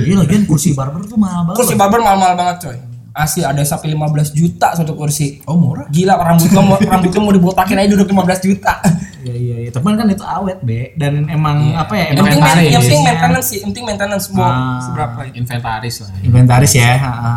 Iya 0.00 0.14
lagian 0.18 0.44
kursi 0.44 0.72
barber 0.72 1.00
tuh 1.02 1.16
mahal 1.16 1.44
banget. 1.44 1.58
Kursi 1.58 1.74
barber 1.74 1.98
mahal-mahal 1.98 2.34
banget 2.34 2.56
coy 2.62 2.76
Asli 3.18 3.42
ada 3.42 3.58
sampai 3.60 3.90
15 3.90 4.30
juta 4.30 4.70
satu 4.72 4.94
kursi 4.94 5.42
Oh 5.44 5.58
murah. 5.58 5.90
Gila 5.90 6.14
rambut 6.14 6.46
lo 6.48 6.62
mau, 6.62 6.78
rambut 6.78 7.10
lo 7.10 7.20
mau 7.20 7.34
dibotakin 7.34 7.74
aja 7.76 7.90
duduk 7.90 8.06
15 8.08 8.46
juta 8.46 8.78
Iya 9.18 9.34
iya 9.34 9.56
iya. 9.66 9.70
Tapi 9.74 9.84
kan 9.92 10.06
itu 10.06 10.22
awet, 10.22 10.62
Be. 10.62 10.94
Dan 10.94 11.26
emang 11.26 11.74
apa 11.74 11.90
ya? 11.92 12.14
Yang 12.14 12.38
penting, 12.38 12.42
penting 12.78 13.00
maintenance 13.02 13.46
sih 13.50 13.58
Yang 13.58 13.68
penting 13.68 13.84
maintenance 13.84 14.26
mau 14.30 14.46
Ah. 14.46 14.78
seberapa 14.78 15.20
Inventaris 15.34 15.96
lah. 16.00 16.10
Inventaris 16.22 16.72
ya. 16.72 16.94
ha, 16.96 17.12
ha. 17.12 17.32